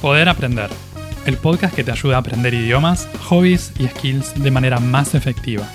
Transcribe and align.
Poder 0.00 0.28
Aprender, 0.28 0.68
el 1.24 1.38
podcast 1.38 1.74
que 1.74 1.82
te 1.82 1.90
ayuda 1.90 2.16
a 2.16 2.20
aprender 2.20 2.52
idiomas, 2.52 3.08
hobbies 3.28 3.72
y 3.78 3.88
skills 3.88 4.42
de 4.42 4.50
manera 4.50 4.78
más 4.78 5.14
efectiva. 5.14 5.66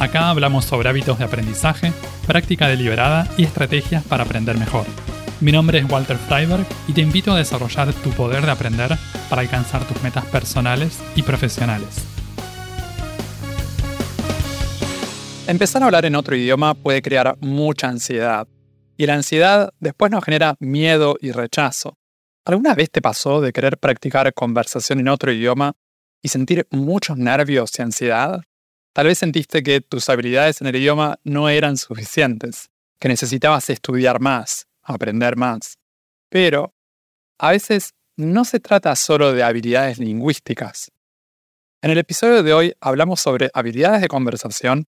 Acá 0.00 0.30
hablamos 0.30 0.64
sobre 0.64 0.88
hábitos 0.88 1.18
de 1.18 1.24
aprendizaje, 1.24 1.92
práctica 2.26 2.66
deliberada 2.66 3.28
y 3.36 3.44
estrategias 3.44 4.02
para 4.02 4.24
aprender 4.24 4.58
mejor. 4.58 4.84
Mi 5.40 5.52
nombre 5.52 5.78
es 5.78 5.88
Walter 5.88 6.16
Freiberg 6.16 6.66
y 6.88 6.92
te 6.92 7.02
invito 7.02 7.32
a 7.32 7.38
desarrollar 7.38 7.92
tu 7.94 8.10
poder 8.10 8.44
de 8.44 8.50
aprender 8.50 8.96
para 9.30 9.42
alcanzar 9.42 9.84
tus 9.84 10.02
metas 10.02 10.24
personales 10.26 10.98
y 11.14 11.22
profesionales. 11.22 12.04
Empezar 15.46 15.82
a 15.82 15.86
hablar 15.86 16.04
en 16.04 16.16
otro 16.16 16.34
idioma 16.34 16.74
puede 16.74 17.00
crear 17.00 17.38
mucha 17.40 17.88
ansiedad. 17.88 18.48
Y 18.96 19.06
la 19.06 19.14
ansiedad 19.14 19.70
después 19.78 20.10
nos 20.10 20.24
genera 20.24 20.56
miedo 20.58 21.16
y 21.20 21.30
rechazo. 21.30 21.97
¿Alguna 22.48 22.74
vez 22.74 22.90
te 22.90 23.02
pasó 23.02 23.42
de 23.42 23.52
querer 23.52 23.76
practicar 23.76 24.32
conversación 24.32 25.00
en 25.00 25.08
otro 25.08 25.30
idioma 25.30 25.76
y 26.22 26.28
sentir 26.28 26.66
muchos 26.70 27.18
nervios 27.18 27.78
y 27.78 27.82
ansiedad? 27.82 28.40
Tal 28.94 29.06
vez 29.06 29.18
sentiste 29.18 29.62
que 29.62 29.82
tus 29.82 30.08
habilidades 30.08 30.62
en 30.62 30.68
el 30.68 30.76
idioma 30.76 31.18
no 31.24 31.50
eran 31.50 31.76
suficientes, 31.76 32.70
que 32.98 33.08
necesitabas 33.08 33.68
estudiar 33.68 34.18
más, 34.20 34.66
aprender 34.82 35.36
más. 35.36 35.76
Pero, 36.30 36.72
a 37.38 37.50
veces, 37.50 37.92
no 38.16 38.46
se 38.46 38.60
trata 38.60 38.96
solo 38.96 39.34
de 39.34 39.42
habilidades 39.42 39.98
lingüísticas. 39.98 40.90
En 41.82 41.90
el 41.90 41.98
episodio 41.98 42.42
de 42.42 42.54
hoy 42.54 42.72
hablamos 42.80 43.20
sobre 43.20 43.50
habilidades 43.52 44.00
de 44.00 44.08
conversación 44.08 44.86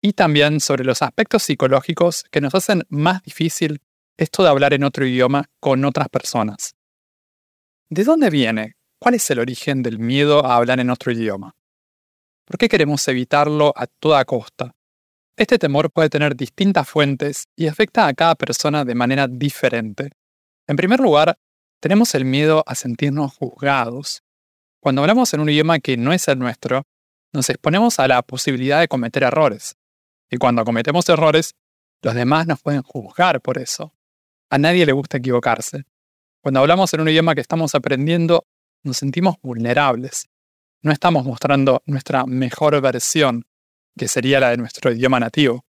y 0.00 0.12
también 0.12 0.60
sobre 0.60 0.84
los 0.84 1.02
aspectos 1.02 1.42
psicológicos 1.42 2.22
que 2.30 2.40
nos 2.40 2.54
hacen 2.54 2.84
más 2.88 3.20
difícil 3.24 3.82
esto 4.16 4.44
de 4.44 4.48
hablar 4.48 4.74
en 4.74 4.84
otro 4.84 5.04
idioma 5.04 5.46
con 5.58 5.84
otras 5.84 6.08
personas. 6.08 6.76
¿De 7.92 8.04
dónde 8.04 8.30
viene? 8.30 8.76
¿Cuál 9.00 9.16
es 9.16 9.28
el 9.32 9.40
origen 9.40 9.82
del 9.82 9.98
miedo 9.98 10.46
a 10.46 10.54
hablar 10.54 10.78
en 10.78 10.90
otro 10.90 11.10
idioma? 11.10 11.56
¿Por 12.44 12.56
qué 12.56 12.68
queremos 12.68 13.06
evitarlo 13.08 13.72
a 13.74 13.88
toda 13.88 14.24
costa? 14.24 14.76
Este 15.36 15.58
temor 15.58 15.90
puede 15.90 16.08
tener 16.08 16.36
distintas 16.36 16.88
fuentes 16.88 17.48
y 17.56 17.66
afecta 17.66 18.06
a 18.06 18.14
cada 18.14 18.36
persona 18.36 18.84
de 18.84 18.94
manera 18.94 19.26
diferente. 19.26 20.12
En 20.68 20.76
primer 20.76 21.00
lugar, 21.00 21.36
tenemos 21.80 22.14
el 22.14 22.24
miedo 22.24 22.62
a 22.64 22.76
sentirnos 22.76 23.34
juzgados. 23.34 24.22
Cuando 24.80 25.00
hablamos 25.00 25.34
en 25.34 25.40
un 25.40 25.50
idioma 25.50 25.80
que 25.80 25.96
no 25.96 26.12
es 26.12 26.28
el 26.28 26.38
nuestro, 26.38 26.84
nos 27.32 27.50
exponemos 27.50 27.98
a 27.98 28.06
la 28.06 28.22
posibilidad 28.22 28.78
de 28.78 28.86
cometer 28.86 29.24
errores. 29.24 29.74
Y 30.30 30.36
cuando 30.36 30.64
cometemos 30.64 31.08
errores, 31.08 31.56
los 32.02 32.14
demás 32.14 32.46
nos 32.46 32.62
pueden 32.62 32.82
juzgar 32.82 33.40
por 33.40 33.58
eso. 33.58 33.92
A 34.48 34.58
nadie 34.58 34.86
le 34.86 34.92
gusta 34.92 35.16
equivocarse. 35.16 35.86
Cuando 36.42 36.60
hablamos 36.60 36.92
en 36.94 37.00
un 37.00 37.08
idioma 37.08 37.34
que 37.34 37.40
estamos 37.40 37.74
aprendiendo, 37.74 38.46
nos 38.82 38.96
sentimos 38.96 39.36
vulnerables 39.42 40.30
no 40.82 40.92
estamos 40.92 41.24
mostrando 41.26 41.82
nuestra 41.84 42.24
mejor 42.24 42.80
versión, 42.80 43.44
que 43.98 44.08
sería 44.08 44.40
la 44.40 44.50
de 44.50 44.56
nuestro 44.56 44.90
idioma 44.90 45.20
nativo. 45.20 45.66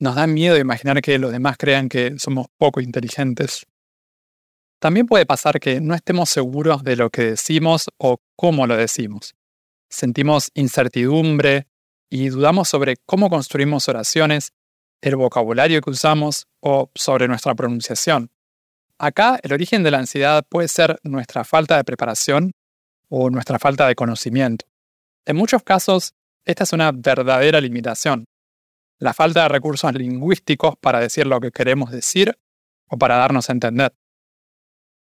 Nos 0.00 0.16
da 0.16 0.26
miedo 0.26 0.56
imaginar 0.56 1.00
que 1.00 1.18
los 1.18 1.32
demás 1.32 1.56
crean 1.56 1.88
que 1.88 2.18
somos 2.18 2.46
poco 2.56 2.80
inteligentes. 2.80 3.66
También 4.80 5.06
puede 5.06 5.26
pasar 5.26 5.60
que 5.60 5.80
no 5.80 5.94
estemos 5.94 6.28
seguros 6.30 6.82
de 6.84 6.96
lo 6.96 7.10
que 7.10 7.22
decimos 7.22 7.88
o 7.98 8.18
cómo 8.36 8.66
lo 8.66 8.76
decimos. 8.76 9.34
Sentimos 9.90 10.50
incertidumbre 10.54 11.66
y 12.10 12.28
dudamos 12.28 12.68
sobre 12.68 12.96
cómo 13.06 13.30
construimos 13.30 13.88
oraciones, 13.88 14.52
el 15.00 15.16
vocabulario 15.16 15.80
que 15.80 15.90
usamos 15.90 16.46
o 16.60 16.90
sobre 16.94 17.28
nuestra 17.28 17.54
pronunciación. 17.54 18.30
Acá 18.98 19.38
el 19.42 19.52
origen 19.52 19.84
de 19.84 19.92
la 19.92 19.98
ansiedad 19.98 20.44
puede 20.48 20.66
ser 20.66 20.98
nuestra 21.04 21.44
falta 21.44 21.76
de 21.76 21.84
preparación 21.84 22.50
o 23.08 23.30
nuestra 23.30 23.60
falta 23.60 23.86
de 23.86 23.94
conocimiento. 23.94 24.66
En 25.24 25.36
muchos 25.36 25.62
casos, 25.62 26.14
esta 26.44 26.64
es 26.64 26.72
una 26.72 26.90
verdadera 26.90 27.60
limitación. 27.60 28.24
La 28.98 29.14
falta 29.14 29.42
de 29.42 29.50
recursos 29.50 29.92
lingüísticos 29.94 30.74
para 30.80 30.98
decir 30.98 31.26
lo 31.26 31.38
que 31.38 31.52
queremos 31.52 31.92
decir 31.92 32.36
o 32.88 32.98
para 32.98 33.16
darnos 33.16 33.48
a 33.48 33.52
entender. 33.52 33.94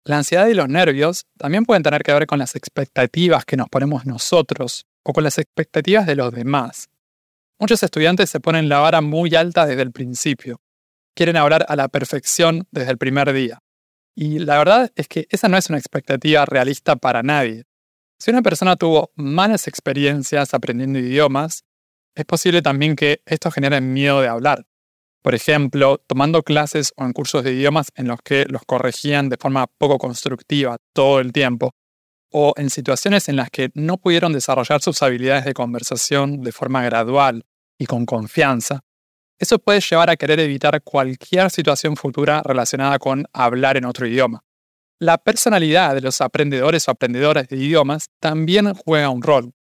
La 0.04 0.18
ansiedad 0.18 0.48
y 0.48 0.54
los 0.54 0.70
nervios 0.70 1.26
también 1.38 1.66
pueden 1.66 1.84
tener 1.84 2.04
que 2.04 2.14
ver 2.14 2.28
con 2.28 2.38
las 2.38 2.56
expectativas 2.56 3.46
que 3.46 3.58
nos 3.58 3.68
ponemos 3.68 4.06
nosotros 4.06 4.86
o 5.04 5.12
con 5.12 5.24
las 5.24 5.40
expectativas 5.40 6.06
de 6.06 6.16
los 6.16 6.32
demás. 6.32 6.88
Muchos 7.60 7.82
estudiantes 7.82 8.30
se 8.30 8.40
ponen 8.40 8.70
la 8.70 8.80
vara 8.80 9.02
muy 9.02 9.34
alta 9.34 9.66
desde 9.66 9.82
el 9.82 9.92
principio. 9.92 10.62
Quieren 11.16 11.36
hablar 11.36 11.66
a 11.68 11.76
la 11.76 11.88
perfección 11.88 12.68
desde 12.72 12.92
el 12.92 13.00
primer 13.00 13.34
día. 13.34 13.60
Y 14.20 14.40
la 14.40 14.58
verdad 14.58 14.92
es 14.96 15.08
que 15.08 15.28
esa 15.30 15.48
no 15.48 15.58
es 15.58 15.70
una 15.70 15.78
expectativa 15.78 16.44
realista 16.44 16.96
para 16.96 17.22
nadie. 17.22 17.66
Si 18.20 18.32
una 18.32 18.42
persona 18.42 18.76
tuvo 18.76 19.12
malas 19.14 19.68
experiencias 19.68 20.56
aprendiendo 20.56 20.98
idiomas, 20.98 21.66
es 22.16 22.26
posible 22.26 22.64
también 22.64 22.96
que 22.96 23.22
esto 23.28 23.52
genere 23.52 23.80
miedo 23.80 24.20
de 24.22 24.28
hablar. 24.28 24.66
Por 25.22 25.36
ejemplo, 25.36 26.00
tomando 26.08 26.42
clases 26.42 26.94
o 26.98 27.06
en 27.06 27.14
cursos 27.14 27.44
de 27.44 27.54
idiomas 27.54 27.92
en 27.96 28.08
los 28.08 28.20
que 28.24 28.46
los 28.46 28.64
corregían 28.66 29.30
de 29.30 29.38
forma 29.38 29.68
poco 29.78 30.00
constructiva 30.00 30.78
todo 30.94 31.20
el 31.20 31.32
tiempo, 31.32 31.76
o 32.32 32.56
en 32.58 32.72
situaciones 32.72 33.30
en 33.30 33.36
las 33.36 33.52
que 33.52 33.70
no 33.76 33.98
pudieron 33.98 34.34
desarrollar 34.34 34.82
sus 34.82 35.04
habilidades 35.04 35.46
de 35.46 35.54
conversación 35.54 36.42
de 36.42 36.52
forma 36.52 36.82
gradual 36.82 37.46
y 37.78 37.86
con 37.86 38.08
confianza. 38.08 38.80
Eso 39.40 39.60
puede 39.60 39.82
llevar 39.82 40.10
a 40.10 40.16
querer 40.16 40.40
evitar 40.40 40.82
cualquier 40.84 41.50
situación 41.52 41.96
futura 41.96 42.42
relacionada 42.44 42.98
con 42.98 43.26
hablar 43.34 43.78
en 43.78 43.86
otro 43.86 44.08
idioma. 44.08 44.44
La 45.00 45.20
personalidad 45.20 45.94
de 45.94 46.02
los 46.02 46.22
aprendedores 46.22 46.88
o 46.88 46.92
aprendedoras 46.92 47.48
de 47.48 47.58
idiomas 47.58 48.10
también 48.20 48.74
juega 48.74 49.10
un 49.10 49.22
rol. 49.22 49.54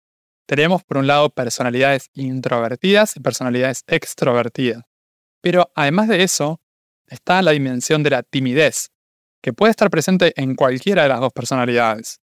Tenemos 0.47 0.85
por 0.85 0.99
un 0.99 1.09
lado 1.09 1.31
personalidades 1.31 2.09
introvertidas 2.13 3.17
y 3.17 3.21
personalidades 3.21 3.83
extrovertidas. 3.89 4.85
Pero 5.41 5.73
además 5.75 6.09
de 6.09 6.23
eso, 6.23 6.61
está 7.07 7.43
la 7.43 7.51
dimensión 7.51 8.03
de 8.03 8.11
la 8.11 8.23
timidez, 8.23 8.91
que 9.43 9.53
puede 9.53 9.71
estar 9.71 9.91
presente 9.91 10.33
en 10.37 10.55
cualquiera 10.55 11.03
de 11.03 11.09
las 11.09 11.21
dos 11.21 11.33
personalidades. 11.33 12.21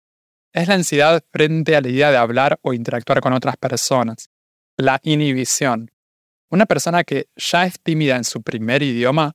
Es 0.54 0.68
la 0.68 0.76
ansiedad 0.76 1.22
frente 1.32 1.76
a 1.76 1.82
la 1.82 1.90
idea 1.90 2.12
de 2.12 2.18
hablar 2.18 2.60
o 2.62 2.74
interactuar 2.74 3.22
con 3.22 3.34
otras 3.34 3.58
personas. 3.58 4.30
La 4.78 5.00
inhibición. 5.04 5.92
Una 6.52 6.66
persona 6.66 7.06
que 7.06 7.30
ya 7.38 7.66
es 7.66 7.80
tímida 7.82 8.18
en 8.18 8.26
su 8.26 8.42
primer 8.44 8.84
idioma 8.84 9.32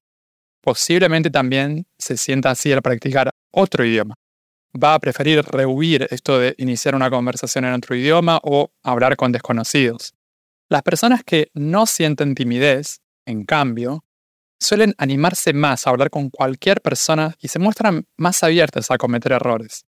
posiblemente 0.61 1.31
también 1.31 1.87
se 1.99 2.19
sienta 2.19 2.51
así 2.51 2.71
al 2.73 2.83
practicar 2.83 3.31
otro 3.51 3.87
idioma. 3.87 4.17
Va 4.83 4.93
a 4.93 4.99
preferir 4.99 5.43
rehuir 5.43 6.07
esto 6.11 6.39
de 6.39 6.55
iniciar 6.59 6.95
una 6.95 7.09
conversación 7.09 7.65
en 7.65 7.73
otro 7.73 7.97
idioma 7.97 8.39
o 8.43 8.71
hablar 8.83 9.17
con 9.17 9.33
desconocidos. 9.33 10.13
Las 10.69 10.83
personas 10.83 11.25
que 11.25 11.49
no 11.55 11.87
sienten 11.87 12.35
timidez, 12.35 13.01
en 13.25 13.45
cambio, 13.45 14.05
suelen 14.61 14.95
animarse 14.99 15.55
más 15.55 15.87
a 15.87 15.91
hablar 15.91 16.11
con 16.11 16.29
cualquier 16.29 16.83
persona 16.83 17.35
y 17.41 17.49
se 17.49 17.59
muestran 17.59 18.07
más 18.19 18.43
abiertas 18.43 18.91
a 18.91 18.99
cometer 18.99 19.33
errores. 19.33 19.87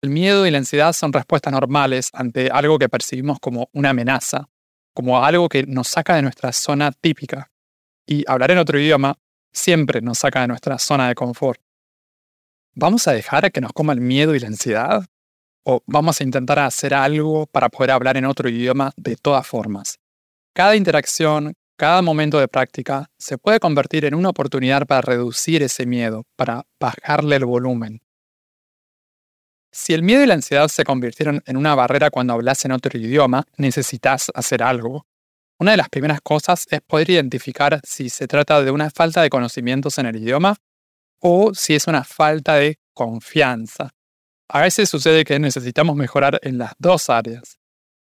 El 0.00 0.08
miedo 0.08 0.46
y 0.46 0.50
la 0.50 0.58
ansiedad 0.58 0.94
son 0.94 1.12
respuestas 1.12 1.52
normales 1.52 2.08
ante 2.14 2.48
algo 2.50 2.78
que 2.78 2.88
percibimos 2.88 3.38
como 3.40 3.68
una 3.72 3.90
amenaza, 3.90 4.48
como 4.94 5.24
algo 5.24 5.48
que 5.48 5.64
nos 5.66 5.88
saca 5.88 6.16
de 6.16 6.22
nuestra 6.22 6.52
zona 6.52 6.92
típica. 6.92 7.50
Y 8.06 8.24
hablar 8.26 8.50
en 8.50 8.58
otro 8.58 8.78
idioma 8.78 9.18
siempre 9.52 10.00
nos 10.00 10.18
saca 10.18 10.40
de 10.42 10.48
nuestra 10.48 10.78
zona 10.78 11.08
de 11.08 11.14
confort. 11.14 11.60
¿Vamos 12.74 13.06
a 13.06 13.12
dejar 13.12 13.52
que 13.52 13.60
nos 13.60 13.72
coma 13.72 13.92
el 13.92 14.00
miedo 14.00 14.34
y 14.34 14.40
la 14.40 14.48
ansiedad? 14.48 15.04
¿O 15.64 15.82
vamos 15.86 16.20
a 16.20 16.24
intentar 16.24 16.58
hacer 16.58 16.94
algo 16.94 17.46
para 17.46 17.68
poder 17.68 17.90
hablar 17.90 18.16
en 18.16 18.24
otro 18.24 18.48
idioma 18.48 18.92
de 18.96 19.16
todas 19.16 19.46
formas? 19.46 19.98
Cada 20.54 20.74
interacción, 20.74 21.54
cada 21.76 22.02
momento 22.02 22.38
de 22.38 22.48
práctica 22.48 23.10
se 23.18 23.38
puede 23.38 23.60
convertir 23.60 24.04
en 24.04 24.14
una 24.14 24.30
oportunidad 24.30 24.86
para 24.86 25.02
reducir 25.02 25.62
ese 25.62 25.86
miedo, 25.86 26.24
para 26.36 26.66
bajarle 26.80 27.36
el 27.36 27.44
volumen. 27.44 28.02
Si 29.74 29.94
el 29.94 30.02
miedo 30.02 30.22
y 30.22 30.26
la 30.26 30.34
ansiedad 30.34 30.68
se 30.68 30.84
convirtieron 30.84 31.42
en 31.46 31.56
una 31.56 31.74
barrera 31.74 32.10
cuando 32.10 32.34
hablas 32.34 32.62
en 32.66 32.72
otro 32.72 32.98
idioma, 32.98 33.44
necesitas 33.56 34.30
hacer 34.34 34.62
algo. 34.62 35.06
Una 35.58 35.70
de 35.70 35.78
las 35.78 35.88
primeras 35.88 36.20
cosas 36.20 36.66
es 36.70 36.82
poder 36.82 37.08
identificar 37.08 37.80
si 37.82 38.10
se 38.10 38.28
trata 38.28 38.62
de 38.62 38.70
una 38.70 38.90
falta 38.90 39.22
de 39.22 39.30
conocimientos 39.30 39.96
en 39.96 40.06
el 40.06 40.16
idioma 40.16 40.56
o 41.20 41.54
si 41.54 41.74
es 41.74 41.86
una 41.86 42.04
falta 42.04 42.56
de 42.56 42.78
confianza. 42.92 43.94
A 44.48 44.60
veces 44.60 44.90
sucede 44.90 45.24
que 45.24 45.38
necesitamos 45.38 45.96
mejorar 45.96 46.38
en 46.42 46.58
las 46.58 46.72
dos 46.78 47.08
áreas. 47.08 47.58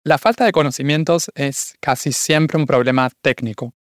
La 0.04 0.20
falta 0.20 0.46
de 0.46 0.52
conocimientos 0.52 1.32
es 1.34 1.74
casi 1.80 2.12
siempre 2.12 2.60
un 2.60 2.68
problema 2.68 3.10
técnico. 3.24 3.74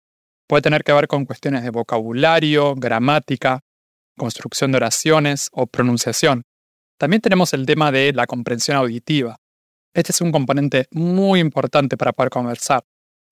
Puede 0.48 0.64
tener 0.64 0.84
que 0.84 0.94
ver 0.94 1.08
con 1.08 1.26
cuestiones 1.26 1.64
de 1.64 1.70
vocabulario, 1.70 2.74
gramática, 2.74 3.60
construcción 4.18 4.72
de 4.72 4.78
oraciones 4.78 5.50
o 5.52 5.68
pronunciación. 5.68 6.46
También 6.98 7.22
tenemos 7.22 7.54
el 7.54 7.66
tema 7.66 7.92
de 7.92 8.14
la 8.14 8.26
comprensión 8.26 8.78
auditiva. 8.78 9.38
Este 9.94 10.12
es 10.12 10.22
un 10.22 10.32
componente 10.32 10.88
muy 10.92 11.40
importante 11.40 11.98
para 11.98 12.14
poder 12.14 12.30
conversar. 12.30 12.84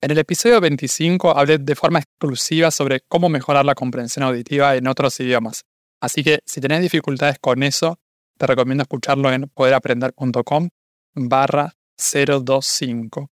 En 0.02 0.12
el 0.12 0.18
episodio 0.18 0.60
25 0.60 1.38
hablé 1.38 1.58
de 1.60 1.76
forma 1.76 2.00
exclusiva 2.00 2.72
sobre 2.72 3.02
cómo 3.08 3.30
mejorar 3.30 3.64
la 3.64 3.74
comprensión 3.74 4.24
auditiva 4.24 4.76
en 4.76 4.88
otros 4.88 5.18
idiomas. 5.22 5.64
Así 6.02 6.24
que 6.24 6.40
si 6.46 6.60
tenés 6.60 6.82
dificultades 6.82 7.38
con 7.40 7.64
eso, 7.64 8.00
te 8.38 8.48
recomiendo 8.48 8.82
escucharlo 8.82 9.32
en 9.32 9.48
poderaprender.com 9.48 10.68
barra 11.16 11.74
025. 11.98 13.30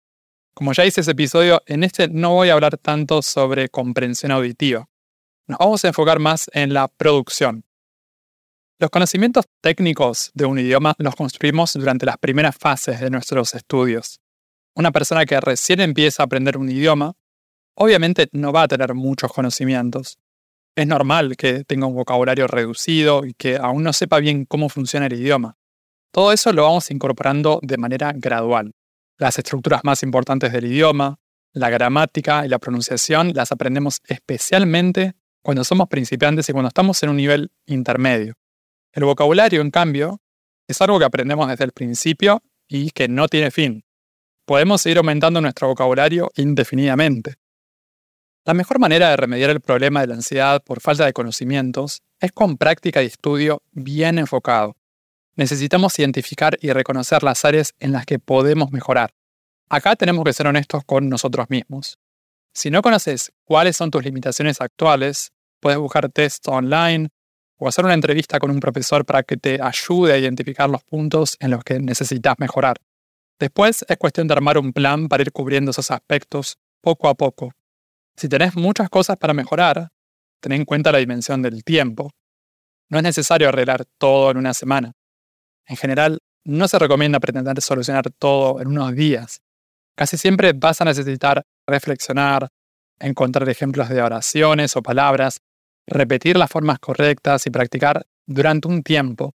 Como 0.54 0.72
ya 0.72 0.86
hice 0.86 1.01
ese 1.01 1.12
episodio, 1.12 1.62
en 1.66 1.84
este 1.84 2.07
no 2.07 2.36
voy 2.36 2.50
a 2.50 2.54
hablar 2.54 2.77
tanto 2.77 3.22
sobre 3.22 3.68
comprensión 3.68 4.31
auditiva. 4.31 4.88
Nos 5.48 5.60
vamos 5.60 5.84
a 5.84 5.89
enfocar 5.89 6.19
más 6.19 6.50
en 6.54 6.74
la 6.74 6.88
producción. 6.88 7.66
Los 8.81 8.89
conocimientos 8.89 9.45
técnicos 9.62 10.31
de 10.33 10.45
un 10.45 10.57
idioma 10.57 10.95
los 10.98 11.16
construimos 11.16 11.74
durante 11.74 12.07
las 12.07 12.18
primeras 12.18 12.57
fases 12.57 13.00
de 13.00 13.12
nuestros 13.12 13.54
estudios. 13.54 14.19
Una 14.75 14.92
persona 14.92 15.24
que 15.28 15.39
recién 15.39 15.81
empieza 15.81 16.24
a 16.24 16.25
aprender 16.25 16.57
un 16.57 16.68
idioma, 16.68 17.13
obviamente 17.75 18.28
no 18.31 18.51
va 18.51 18.63
a 18.63 18.68
tener 18.68 18.95
muchos 18.95 19.31
conocimientos. 19.33 20.18
Es 20.75 20.88
normal 20.88 21.38
que 21.38 21.63
tenga 21.63 21.86
un 21.86 21.94
vocabulario 21.94 22.48
reducido 22.48 23.24
y 23.24 23.36
que 23.36 23.57
aún 23.57 23.83
no 23.83 23.94
sepa 23.94 24.18
bien 24.18 24.45
cómo 24.45 24.68
funciona 24.68 25.06
el 25.06 25.13
idioma. 25.13 25.57
Todo 26.12 26.31
eso 26.31 26.51
lo 26.51 26.63
vamos 26.63 26.89
incorporando 26.89 27.60
de 27.62 27.77
manera 27.77 28.13
gradual. 28.16 28.72
Las 29.19 29.38
estructuras 29.38 29.81
más 29.84 30.01
importantes 30.01 30.51
del 30.51 30.66
idioma, 30.66 31.19
la 31.54 31.69
gramática 31.69 32.48
y 32.48 32.50
la 32.50 32.57
pronunciación 32.57 33.34
las 33.36 33.51
aprendemos 33.51 34.01
especialmente 34.06 35.13
cuando 35.44 35.63
somos 35.63 35.88
principiantes 35.88 36.50
y 36.50 36.51
cuando 36.51 36.69
estamos 36.69 37.04
en 37.04 37.10
un 37.10 37.18
nivel 37.18 37.51
intermedio. 37.68 38.41
El 38.94 39.06
vocabulario, 39.06 39.62
en 39.62 39.72
cambio, 39.72 40.22
es 40.68 40.82
algo 40.82 41.00
que 41.00 41.06
aprendemos 41.06 41.48
desde 41.48 41.66
el 41.66 41.72
principio 41.72 42.42
y 42.68 42.92
que 42.92 43.08
no 43.08 43.28
tiene 43.28 43.52
fin. 43.52 43.84
Podemos 44.46 44.82
seguir 44.82 44.98
aumentando 44.98 45.42
nuestro 45.42 45.68
vocabulario 45.68 46.32
indefinidamente. 46.36 47.36
La 48.46 48.54
mejor 48.54 48.80
manera 48.80 49.10
de 49.10 49.18
remediar 49.18 49.52
el 49.52 49.62
problema 49.62 50.02
de 50.02 50.08
la 50.08 50.16
ansiedad 50.16 50.64
por 50.64 50.82
falta 50.82 51.06
de 51.06 51.14
conocimientos 51.14 52.02
es 52.20 52.32
con 52.32 52.58
práctica 52.58 53.04
y 53.04 53.08
estudio 53.08 53.62
bien 53.72 54.18
enfocado 54.18 54.76
necesitamos 55.36 55.98
identificar 56.00 56.58
y 56.62 56.72
reconocer 56.72 57.24
las 57.24 57.46
áreas 57.46 57.74
en 57.80 57.92
las 57.92 58.06
que 58.06 58.20
podemos 58.20 58.72
mejorar. 58.72 59.12
Acá 59.70 59.96
tenemos 59.96 60.24
que 60.26 60.34
ser 60.34 60.48
honestos 60.48 60.84
con 60.86 61.10
nosotros 61.10 61.50
mismos. 61.50 61.98
Si 62.54 62.70
no 62.70 62.82
conoces 62.82 63.32
cuáles 63.46 63.78
son 63.78 63.92
tus 63.92 64.04
limitaciones 64.04 64.60
actuales, 64.60 65.32
puedes 65.60 65.80
buscar 65.80 66.10
tests 66.10 66.48
online 66.48 67.10
o 67.63 67.68
hacer 67.68 67.86
una 67.86 67.94
entrevista 67.94 68.40
con 68.40 68.50
un 68.50 68.60
profesor 68.60 69.06
para 69.06 69.22
que 69.22 69.38
te 69.38 69.62
ayude 69.62 70.13
a 70.13 70.18
identificar 70.18 70.68
los 70.68 70.84
puntos 70.84 71.38
en 71.40 71.52
los 71.52 71.63
que 71.63 71.80
necesitas 71.80 72.34
mejorar. 72.40 72.78
Después 73.40 73.86
es 73.88 73.98
cuestión 73.98 74.28
de 74.28 74.34
armar 74.34 74.58
un 74.58 74.74
plan 74.74 75.08
para 75.08 75.22
ir 75.22 75.31
cubriendo 75.31 75.69
esos 75.69 75.92
aspectos 75.92 76.58
poco 76.81 77.08
a 77.08 77.13
poco. 77.13 77.52
Si 78.16 78.28
tenés 78.28 78.56
muchas 78.56 78.90
cosas 78.90 79.16
para 79.18 79.36
mejorar, 79.36 79.90
ten 80.40 80.54
en 80.54 80.66
cuenta 80.66 80.92
la 80.92 80.98
dimensión 80.98 81.44
del 81.44 81.63
tiempo. 81.63 82.10
No 82.90 82.98
es 82.98 83.04
necesario 83.04 83.50
arreglar 83.50 83.86
todo 84.00 84.31
en 84.31 84.38
una 84.38 84.56
semana. 84.56 84.94
En 85.68 85.78
general, 85.78 86.18
no 86.44 86.68
se 86.68 86.80
recomienda 86.80 87.19
pretender 87.19 87.62
solucionar 87.62 88.10
todo 88.18 88.60
en 88.60 88.69
unos 88.69 88.96
días. 88.96 89.44
Casi 89.96 90.18
siempre 90.18 90.54
vas 90.54 90.81
a 90.81 90.86
necesitar 90.86 91.44
reflexionar, 91.68 92.48
encontrar 93.00 93.48
ejemplos 93.50 93.88
de 93.90 94.02
oraciones 94.02 94.75
o 94.75 94.81
palabras, 94.81 95.42
repetir 95.88 96.38
las 96.38 96.50
formas 96.50 96.80
correctas 96.80 97.45
y 97.48 97.50
practicar 97.50 98.06
durante 98.28 98.68
un 98.68 98.83
tiempo. 98.83 99.33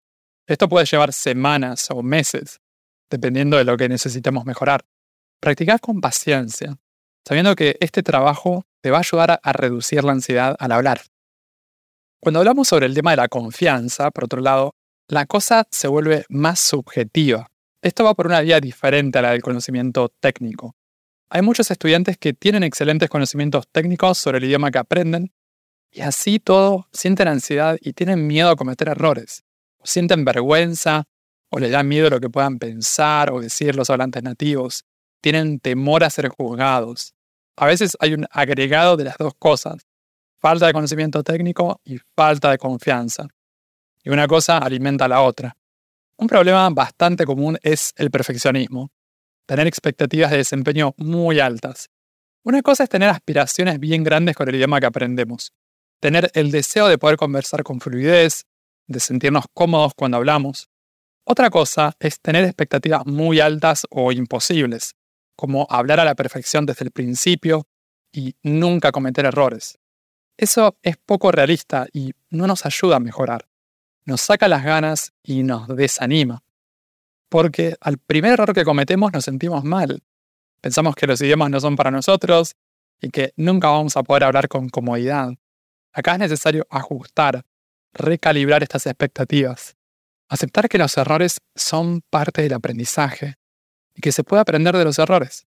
Esto 0.48 0.68
puede 0.68 0.86
llevar 0.86 1.14
semanas 1.14 1.88
o 1.92 2.02
meses, 2.04 2.60
dependiendo 3.10 3.58
de 3.58 3.64
lo 3.64 3.78
que 3.78 3.90
necesitemos 3.90 4.46
mejorar. 4.46 4.84
Practicar 5.40 5.80
con 5.80 6.02
paciencia, 6.02 6.78
sabiendo 7.28 7.56
que 7.56 7.78
este 7.80 8.04
trabajo 8.04 8.66
te 8.82 8.92
va 8.92 8.98
a 8.98 9.02
ayudar 9.02 9.40
a 9.42 9.54
reducir 9.54 10.04
la 10.04 10.12
ansiedad 10.12 10.56
al 10.60 10.72
hablar. 10.72 11.02
Cuando 12.20 12.40
hablamos 12.40 12.68
sobre 12.68 12.86
el 12.86 12.94
tema 12.94 13.12
de 13.12 13.18
la 13.18 13.28
confianza, 13.28 14.12
por 14.12 14.26
otro 14.26 14.42
lado, 14.42 14.76
la 15.08 15.26
cosa 15.26 15.68
se 15.72 15.88
vuelve 15.88 16.26
más 16.30 16.60
subjetiva. 16.60 17.48
Esto 17.82 18.04
va 18.04 18.14
por 18.14 18.28
una 18.28 18.42
vía 18.42 18.60
diferente 18.60 19.20
a 19.20 19.24
la 19.24 19.32
del 19.32 19.42
conocimiento 19.42 20.10
técnico. 20.20 20.76
Hay 21.32 21.42
muchos 21.42 21.72
estudiantes 21.72 22.18
que 22.18 22.34
tienen 22.34 22.64
excelentes 22.64 23.10
conocimientos 23.10 23.66
técnicos 23.72 24.18
sobre 24.18 24.38
el 24.38 24.44
idioma 24.44 24.70
que 24.70 24.78
aprenden, 24.78 25.32
y 25.92 26.02
así 26.02 26.40
todo 26.40 26.88
sienten 26.92 27.28
ansiedad 27.28 27.78
y 27.82 27.94
tienen 27.94 28.28
miedo 28.28 28.50
a 28.50 28.56
cometer 28.56 28.90
errores, 28.90 29.44
o 29.78 29.86
sienten 29.86 30.26
vergüenza, 30.26 31.04
o 31.50 31.60
les 31.60 31.72
da 31.72 31.84
miedo 31.84 32.10
lo 32.10 32.20
que 32.20 32.30
puedan 32.30 32.60
pensar 32.60 33.32
o 33.32 33.42
decir 33.42 33.76
los 33.76 33.90
hablantes 33.90 34.24
nativos, 34.24 34.86
tienen 35.22 35.60
temor 35.60 36.04
a 36.04 36.10
ser 36.10 36.30
juzgados. 36.30 37.14
A 37.58 37.66
veces 37.66 37.98
hay 38.00 38.14
un 38.14 38.26
agregado 38.32 38.96
de 38.98 39.04
las 39.04 39.18
dos 39.18 39.34
cosas, 39.38 39.86
falta 40.40 40.66
de 40.68 40.74
conocimiento 40.74 41.24
técnico 41.24 41.82
y 41.84 41.98
falta 42.16 42.50
de 42.52 42.58
confianza 42.58 43.28
y 44.04 44.10
una 44.10 44.28
cosa 44.28 44.58
alimenta 44.58 45.06
a 45.06 45.08
la 45.08 45.22
otra. 45.22 45.56
Un 46.18 46.28
problema 46.28 46.70
bastante 46.70 47.26
común 47.26 47.58
es 47.62 47.94
el 47.98 48.12
perfeccionismo, 48.12 48.92
tener 49.46 49.68
expectativas 49.68 50.32
de 50.32 50.38
desempeño 50.38 50.94
muy 50.98 51.40
altas. 51.40 51.90
Una 52.44 52.62
cosa 52.62 52.84
es 52.84 52.90
tener 52.90 53.10
aspiraciones 53.10 53.80
bien 53.80 54.04
grandes 54.04 54.36
con 54.36 54.48
el 54.50 54.56
idioma 54.56 54.80
que 54.80 54.88
aprendemos, 54.88 55.52
tener 56.02 56.30
el 56.34 56.52
deseo 56.52 56.90
de 56.90 56.98
poder 56.98 57.16
conversar 57.16 57.64
con 57.64 57.80
fluidez, 57.80 58.46
de 58.88 59.00
sentirnos 59.00 59.46
cómodos 59.54 59.94
cuando 59.96 60.18
hablamos. 60.18 60.70
Otra 61.24 61.50
cosa 61.50 61.96
es 62.00 62.20
tener 62.20 62.44
expectativas 62.44 63.06
muy 63.06 63.40
altas 63.40 63.88
o 63.90 64.12
imposibles, 64.12 64.96
como 65.38 65.66
hablar 65.70 66.02
a 66.02 66.06
la 66.06 66.16
perfección 66.16 66.66
desde 66.66 66.84
el 66.84 66.92
principio 66.92 67.66
y 68.12 68.36
nunca 68.44 68.92
cometer 68.92 69.26
errores. 69.26 69.78
Eso 70.36 70.76
es 70.82 70.98
poco 70.98 71.32
realista 71.32 71.88
y 71.94 72.12
no 72.30 72.48
nos 72.48 72.66
ayuda 72.66 72.98
a 72.98 73.00
mejorar 73.00 73.48
nos 74.06 74.22
saca 74.22 74.48
las 74.48 74.64
ganas 74.64 75.14
y 75.24 75.44
nos 75.44 75.68
desanima. 75.68 76.44
Porque 77.30 77.76
al 77.80 77.98
primer 77.98 78.34
error 78.34 78.54
que 78.54 78.66
cometemos 78.66 79.14
nos 79.14 79.26
sentimos 79.26 79.64
mal. 79.64 80.04
Pensamos 80.60 80.96
que 80.96 81.08
los 81.08 81.22
idiomas 81.22 81.50
no 81.50 81.60
son 81.60 81.76
para 81.76 81.92
nosotros 81.92 82.56
y 83.00 83.10
que 83.10 83.34
nunca 83.36 83.70
vamos 83.70 83.96
a 83.98 84.04
poder 84.04 84.26
hablar 84.26 84.48
con 84.48 84.70
comodidad. 84.70 85.34
Acá 85.94 86.14
es 86.14 86.20
necesario 86.20 86.66
ajustar, 86.70 87.44
recalibrar 87.94 88.64
estas 88.64 88.86
expectativas, 88.86 89.76
aceptar 90.30 90.70
que 90.70 90.78
los 90.78 90.96
errores 90.98 91.38
son 91.56 92.02
parte 92.10 92.42
del 92.42 92.54
aprendizaje 92.54 93.36
y 93.94 94.02
que 94.02 94.12
se 94.12 94.24
puede 94.24 94.42
aprender 94.42 94.78
de 94.78 94.86
los 94.86 95.00
errores, 95.00 95.46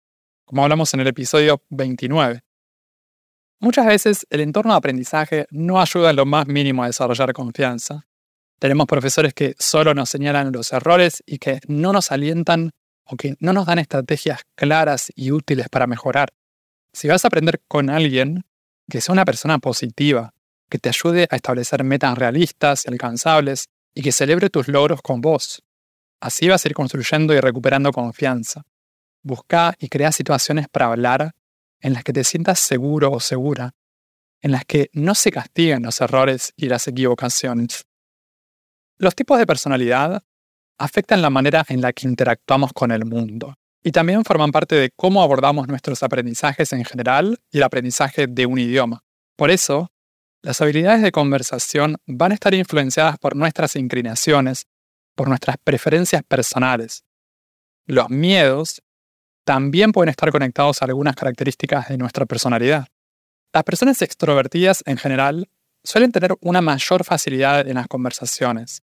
como 0.46 0.64
hablamos 0.64 0.94
en 0.94 1.02
el 1.02 1.08
episodio 1.08 1.62
29. 1.70 2.42
Muchas 3.60 3.86
veces 3.86 4.26
el 4.30 4.40
entorno 4.40 4.72
de 4.72 4.78
aprendizaje 4.78 5.46
no 5.52 5.82
ayuda 5.82 6.12
en 6.12 6.16
lo 6.16 6.26
más 6.26 6.48
mínimo 6.48 6.84
a 6.84 6.88
desarrollar 6.88 7.34
confianza. 7.34 8.08
Tenemos 8.58 8.88
profesores 8.88 9.34
que 9.34 9.56
solo 9.60 9.94
nos 9.94 10.10
señalan 10.10 10.54
los 10.54 10.72
errores 10.72 11.22
y 11.26 11.40
que 11.40 11.60
no 11.68 11.92
nos 11.92 12.14
alientan 12.14 12.72
o 13.04 13.18
que 13.18 13.36
no 13.40 13.52
nos 13.52 13.66
dan 13.66 13.80
estrategias 13.80 14.42
claras 14.56 15.12
y 15.16 15.32
útiles 15.32 15.68
para 15.68 15.88
mejorar. 15.88 16.30
Si 16.94 17.10
vas 17.10 17.26
a 17.26 17.28
aprender 17.28 17.62
con 17.68 17.90
alguien, 17.90 18.46
que 18.90 19.02
sea 19.02 19.14
una 19.14 19.26
persona 19.26 19.60
positiva, 19.60 20.34
que 20.70 20.80
te 20.80 20.90
ayude 20.90 21.28
a 21.30 21.36
establecer 21.36 21.84
metas 21.84 22.18
realistas 22.18 22.86
y 22.86 22.90
alcanzables 22.90 23.70
y 23.94 24.02
que 24.02 24.12
celebre 24.12 24.50
tus 24.50 24.68
logros 24.68 25.02
con 25.02 25.22
vos. 25.22 25.64
Así 26.20 26.48
vas 26.48 26.66
a 26.66 26.68
ir 26.68 26.74
construyendo 26.74 27.34
y 27.34 27.40
recuperando 27.40 27.92
confianza. 27.92 28.64
Busca 29.22 29.76
y 29.80 29.90
crea 29.90 30.12
situaciones 30.12 30.68
para 30.68 30.88
hablar 30.88 31.34
en 31.82 31.94
las 31.94 32.04
que 32.04 32.14
te 32.14 32.24
sientas 32.24 32.60
seguro 32.60 33.12
o 33.12 33.20
segura, 33.20 33.74
en 34.42 34.52
las 34.52 34.66
que 34.66 34.90
no 34.94 35.16
se 35.16 35.32
castiguen 35.32 35.84
los 35.84 36.02
errores 36.02 36.54
y 36.56 36.68
las 36.68 36.88
equivocaciones. 36.88 37.86
Los 38.98 39.16
tipos 39.16 39.40
de 39.40 39.46
personalidad 39.46 40.24
afectan 40.78 41.22
la 41.22 41.30
manera 41.30 41.66
en 41.68 41.82
la 41.82 41.94
que 41.94 42.08
interactuamos 42.08 42.74
con 42.74 42.92
el 42.92 43.06
mundo 43.06 43.59
y 43.84 43.92
también 43.92 44.26
forman 44.26 44.52
parte 44.52 44.76
de 44.76 44.92
cómo 44.96 45.22
abordamos 45.24 45.68
nuestros 45.68 46.04
aprendizajes 46.04 46.74
en 46.74 46.84
general 46.86 47.40
y 47.52 47.58
el 47.58 47.64
aprendizaje 47.64 48.28
de 48.28 48.46
un 48.46 48.60
idioma. 48.60 49.04
Por 49.36 49.52
eso, 49.52 49.92
las 50.42 50.62
habilidades 50.62 51.02
de 51.02 51.12
conversación 51.12 51.98
van 52.06 52.32
a 52.32 52.36
estar 52.36 52.54
influenciadas 52.54 53.18
por 53.18 53.36
nuestras 53.36 53.76
inclinaciones, 53.76 54.68
por 55.16 55.28
nuestras 55.28 55.58
preferencias 55.64 56.24
personales. 56.24 57.04
Los 57.86 58.10
miedos 58.10 58.82
también 59.46 59.92
pueden 59.92 60.10
estar 60.10 60.32
conectados 60.32 60.82
a 60.82 60.86
algunas 60.86 61.16
características 61.16 61.90
de 61.90 61.98
nuestra 61.98 62.26
personalidad. 62.26 62.88
Las 63.54 63.64
personas 63.64 64.02
extrovertidas 64.02 64.84
en 64.86 64.98
general 64.98 65.50
suelen 65.84 66.12
tener 66.12 66.36
una 66.42 66.62
mayor 66.62 67.04
facilidad 67.04 67.68
en 67.68 67.76
las 67.76 67.88
conversaciones, 67.88 68.84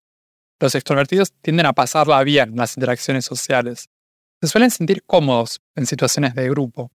los 0.59 0.73
extrovertidos 0.73 1.33
tienden 1.41 1.65
a 1.65 1.73
pasarla 1.73 2.23
bien 2.23 2.49
en 2.49 2.55
las 2.55 2.77
interacciones 2.77 3.25
sociales. 3.25 3.89
Se 4.41 4.47
suelen 4.47 4.71
sentir 4.71 5.03
cómodos 5.03 5.61
en 5.75 5.85
situaciones 5.85 6.35
de 6.35 6.49
grupo. 6.49 6.91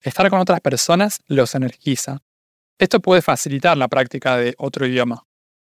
Estar 0.00 0.30
con 0.30 0.40
otras 0.40 0.60
personas 0.60 1.20
los 1.26 1.54
energiza. 1.54 2.22
Esto 2.78 3.00
puede 3.00 3.22
facilitar 3.22 3.76
la 3.76 3.88
práctica 3.88 4.36
de 4.36 4.54
otro 4.58 4.86
idioma. 4.86 5.24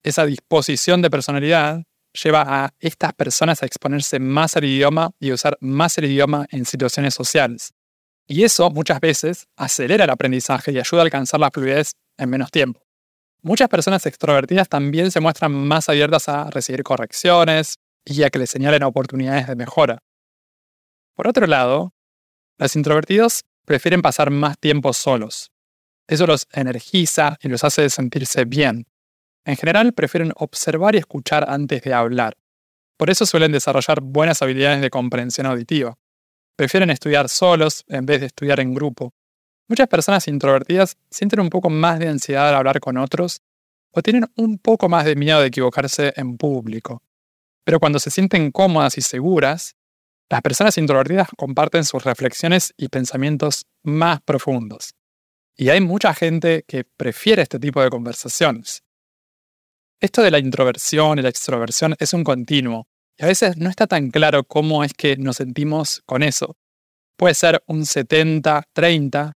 Esa 0.03 0.25
disposición 0.25 1.01
de 1.01 1.10
personalidad 1.10 1.84
lleva 2.13 2.43
a 2.48 2.74
estas 2.79 3.13
personas 3.13 3.62
a 3.62 3.65
exponerse 3.65 4.20
más 4.20 4.55
al 4.58 4.65
idioma 4.65 5.12
y 5.20 5.32
usar 5.32 5.58
más 5.62 5.98
el 5.98 6.05
idioma 6.05 6.46
en 6.51 6.65
situaciones 6.65 7.13
sociales. 7.13 7.74
Y 8.27 8.43
eso 8.43 8.70
muchas 8.70 9.00
veces 9.00 9.48
acelera 9.55 10.05
el 10.05 10.10
aprendizaje 10.10 10.72
y 10.72 10.79
ayuda 10.79 11.01
a 11.01 11.05
alcanzar 11.05 11.39
la 11.39 11.51
fluidez 11.51 11.93
en 12.17 12.29
menos 12.29 12.51
tiempo. 12.51 12.82
Muchas 13.41 13.67
personas 13.67 14.05
extrovertidas 14.05 14.70
también 14.70 15.12
se 15.12 15.20
muestran 15.20 15.51
más 15.51 15.89
abiertas 15.89 16.29
a 16.29 16.50
recibir 16.50 16.84
correcciones, 16.84 17.77
y 18.05 18.24
a 18.24 18.29
que 18.29 18.39
les 18.39 18.50
señalen 18.50 18.84
oportunidades 18.84 19.48
de 19.48 19.55
mejora. 19.55 20.00
Por 21.15 21.27
otro 21.27 21.48
lado, 21.48 21.93
los 22.58 22.75
introvertidos 22.75 23.43
prefieren 23.65 24.01
pasar 24.01 24.32
más 24.32 24.58
tiempo 24.60 24.93
solos. 24.93 25.51
Eso 26.08 26.27
los 26.27 26.48
energiza 26.51 27.38
y 27.41 27.48
los 27.48 27.63
hace 27.63 27.89
sentirse 27.89 28.46
bien. 28.46 28.88
En 29.46 29.55
general, 29.55 29.93
prefieren 29.93 30.32
observar 30.36 30.96
y 30.96 31.00
escuchar 31.00 31.50
antes 31.50 31.82
de 31.82 31.93
hablar. 31.93 32.38
Por 32.98 33.10
eso 33.10 33.25
suelen 33.25 33.51
desarrollar 33.51 34.01
buenas 34.01 34.41
habilidades 34.41 34.82
de 34.82 34.89
comprensión 34.89 35.48
auditiva. 35.48 35.98
Prefieren 36.55 36.89
estudiar 36.89 37.29
solos 37.29 37.84
en 37.88 38.05
vez 38.05 38.22
de 38.22 38.27
estudiar 38.27 38.60
en 38.60 38.74
grupo. 38.74 39.13
Muchas 39.67 39.88
personas 39.88 40.27
introvertidas 40.27 40.98
sienten 41.10 41.39
un 41.39 41.50
poco 41.50 41.70
más 41.70 42.00
de 42.00 42.10
ansiedad 42.10 42.50
al 42.50 42.55
hablar 42.55 42.79
con 42.79 42.98
otros 42.98 43.41
o 43.91 44.01
tienen 44.01 44.25
un 44.36 44.58
poco 44.58 44.89
más 44.89 45.05
de 45.05 45.15
miedo 45.15 45.39
de 45.41 45.48
equivocarse 45.48 46.13
en 46.15 46.38
público. 46.38 47.01
Pero 47.63 47.79
cuando 47.79 48.00
se 48.00 48.12
sienten 48.12 48.51
cómodas 48.51 48.98
y 48.98 49.01
seguras, 49.01 49.75
las 50.34 50.42
personas 50.42 50.80
introvertidas 50.80 51.28
comparten 51.38 51.84
sus 51.84 52.04
reflexiones 52.04 52.74
y 52.75 52.88
pensamientos 52.88 53.68
más 53.84 54.20
profundos. 54.24 54.96
Y 55.56 55.70
hay 55.70 55.80
mucha 55.80 56.12
gente 56.16 56.66
que 56.68 56.86
prefiere 56.86 57.44
este 57.44 57.60
tipo 57.60 57.84
de 57.84 57.92
conversaciones. 57.92 58.82
Esto 60.00 60.24
de 60.24 60.32
la 60.32 60.40
introversión 60.40 61.20
y 61.20 61.22
la 61.22 61.30
extroversión 61.30 61.94
es 62.00 62.13
un 62.13 62.24
continuo, 62.24 62.88
y 63.16 63.25
a 63.25 63.28
veces 63.28 63.58
no 63.58 63.70
está 63.70 63.86
tan 63.86 64.10
claro 64.10 64.44
cómo 64.44 64.84
es 64.84 64.96
que 64.96 65.18
nos 65.18 65.36
sentimos 65.36 66.02
con 66.08 66.24
eso. 66.24 66.58
Puede 67.16 67.36
ser 67.36 67.63
un 67.68 67.82
70-30, 67.82 69.34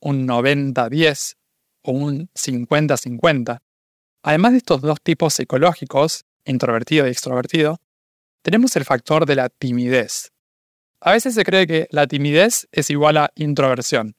un 0.00 0.26
90-10 0.26 1.34
o 1.84 1.92
un 1.92 2.30
50-50. 2.34 3.60
Además 4.24 4.50
de 4.50 4.58
estos 4.58 4.80
dos 4.80 5.00
tipos 5.00 5.34
psicológicos, 5.34 6.24
introvertido 6.44 7.06
y 7.06 7.10
extrovertido, 7.10 7.78
tenemos 8.42 8.74
el 8.74 8.84
factor 8.84 9.24
de 9.24 9.36
la 9.36 9.48
timidez. 9.48 10.31
A 11.04 11.10
veces 11.10 11.34
se 11.34 11.42
cree 11.42 11.66
que 11.66 11.88
la 11.90 12.06
timidez 12.06 12.68
es 12.70 12.88
igual 12.88 13.16
a 13.16 13.32
introversión, 13.34 14.14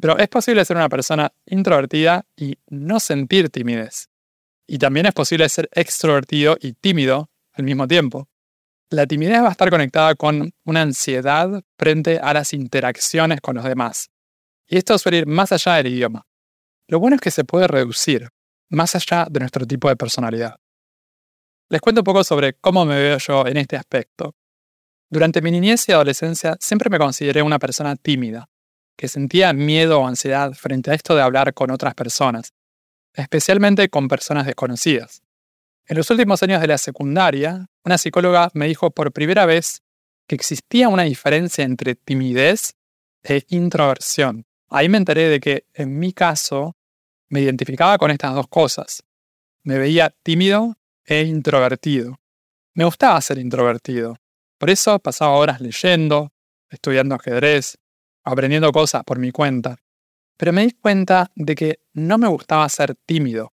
pero 0.00 0.16
es 0.18 0.28
posible 0.28 0.64
ser 0.64 0.76
una 0.76 0.88
persona 0.88 1.32
introvertida 1.46 2.26
y 2.36 2.58
no 2.68 3.00
sentir 3.00 3.50
timidez. 3.50 4.08
Y 4.68 4.78
también 4.78 5.06
es 5.06 5.14
posible 5.14 5.48
ser 5.48 5.68
extrovertido 5.72 6.56
y 6.60 6.74
tímido 6.74 7.28
al 7.52 7.64
mismo 7.64 7.88
tiempo. 7.88 8.28
La 8.90 9.06
timidez 9.06 9.42
va 9.42 9.48
a 9.48 9.50
estar 9.50 9.68
conectada 9.68 10.14
con 10.14 10.52
una 10.64 10.82
ansiedad 10.82 11.60
frente 11.76 12.20
a 12.20 12.32
las 12.32 12.52
interacciones 12.52 13.40
con 13.40 13.56
los 13.56 13.64
demás. 13.64 14.08
Y 14.68 14.76
esto 14.76 14.96
suele 14.98 15.18
ir 15.18 15.26
más 15.26 15.50
allá 15.50 15.74
del 15.74 15.88
idioma. 15.88 16.28
Lo 16.86 17.00
bueno 17.00 17.16
es 17.16 17.20
que 17.20 17.32
se 17.32 17.44
puede 17.44 17.66
reducir, 17.66 18.28
más 18.70 18.94
allá 18.94 19.26
de 19.28 19.40
nuestro 19.40 19.66
tipo 19.66 19.88
de 19.88 19.96
personalidad. 19.96 20.54
Les 21.68 21.80
cuento 21.80 22.02
un 22.02 22.04
poco 22.04 22.22
sobre 22.22 22.52
cómo 22.54 22.84
me 22.84 22.94
veo 22.94 23.18
yo 23.18 23.44
en 23.44 23.56
este 23.56 23.76
aspecto. 23.76 24.36
Durante 25.12 25.42
mi 25.42 25.50
niñez 25.50 25.86
y 25.90 25.92
adolescencia 25.92 26.56
siempre 26.58 26.88
me 26.88 26.98
consideré 26.98 27.42
una 27.42 27.58
persona 27.58 27.96
tímida, 27.96 28.48
que 28.96 29.08
sentía 29.08 29.52
miedo 29.52 30.00
o 30.00 30.06
ansiedad 30.06 30.54
frente 30.54 30.90
a 30.90 30.94
esto 30.94 31.14
de 31.14 31.20
hablar 31.20 31.52
con 31.52 31.70
otras 31.70 31.94
personas, 31.94 32.54
especialmente 33.12 33.90
con 33.90 34.08
personas 34.08 34.46
desconocidas. 34.46 35.20
En 35.86 35.98
los 35.98 36.08
últimos 36.08 36.42
años 36.42 36.62
de 36.62 36.66
la 36.66 36.78
secundaria, 36.78 37.66
una 37.84 37.98
psicóloga 37.98 38.48
me 38.54 38.66
dijo 38.66 38.90
por 38.90 39.12
primera 39.12 39.44
vez 39.44 39.82
que 40.26 40.34
existía 40.34 40.88
una 40.88 41.02
diferencia 41.02 41.62
entre 41.62 41.94
timidez 41.94 42.72
e 43.22 43.42
introversión. 43.48 44.46
Ahí 44.70 44.88
me 44.88 44.96
enteré 44.96 45.28
de 45.28 45.40
que, 45.40 45.66
en 45.74 45.98
mi 45.98 46.14
caso, 46.14 46.74
me 47.28 47.42
identificaba 47.42 47.98
con 47.98 48.10
estas 48.10 48.34
dos 48.34 48.48
cosas. 48.48 49.02
Me 49.62 49.76
veía 49.76 50.14
tímido 50.22 50.78
e 51.04 51.20
introvertido. 51.24 52.18
Me 52.72 52.86
gustaba 52.86 53.20
ser 53.20 53.36
introvertido. 53.36 54.16
Por 54.62 54.70
eso 54.70 54.96
pasaba 55.00 55.32
horas 55.32 55.60
leyendo, 55.60 56.30
estudiando 56.70 57.16
ajedrez, 57.16 57.78
aprendiendo 58.22 58.70
cosas 58.70 59.02
por 59.02 59.18
mi 59.18 59.32
cuenta. 59.32 59.76
Pero 60.36 60.52
me 60.52 60.62
di 60.62 60.70
cuenta 60.70 61.32
de 61.34 61.56
que 61.56 61.80
no 61.94 62.16
me 62.16 62.28
gustaba 62.28 62.68
ser 62.68 62.94
tímido, 62.94 63.52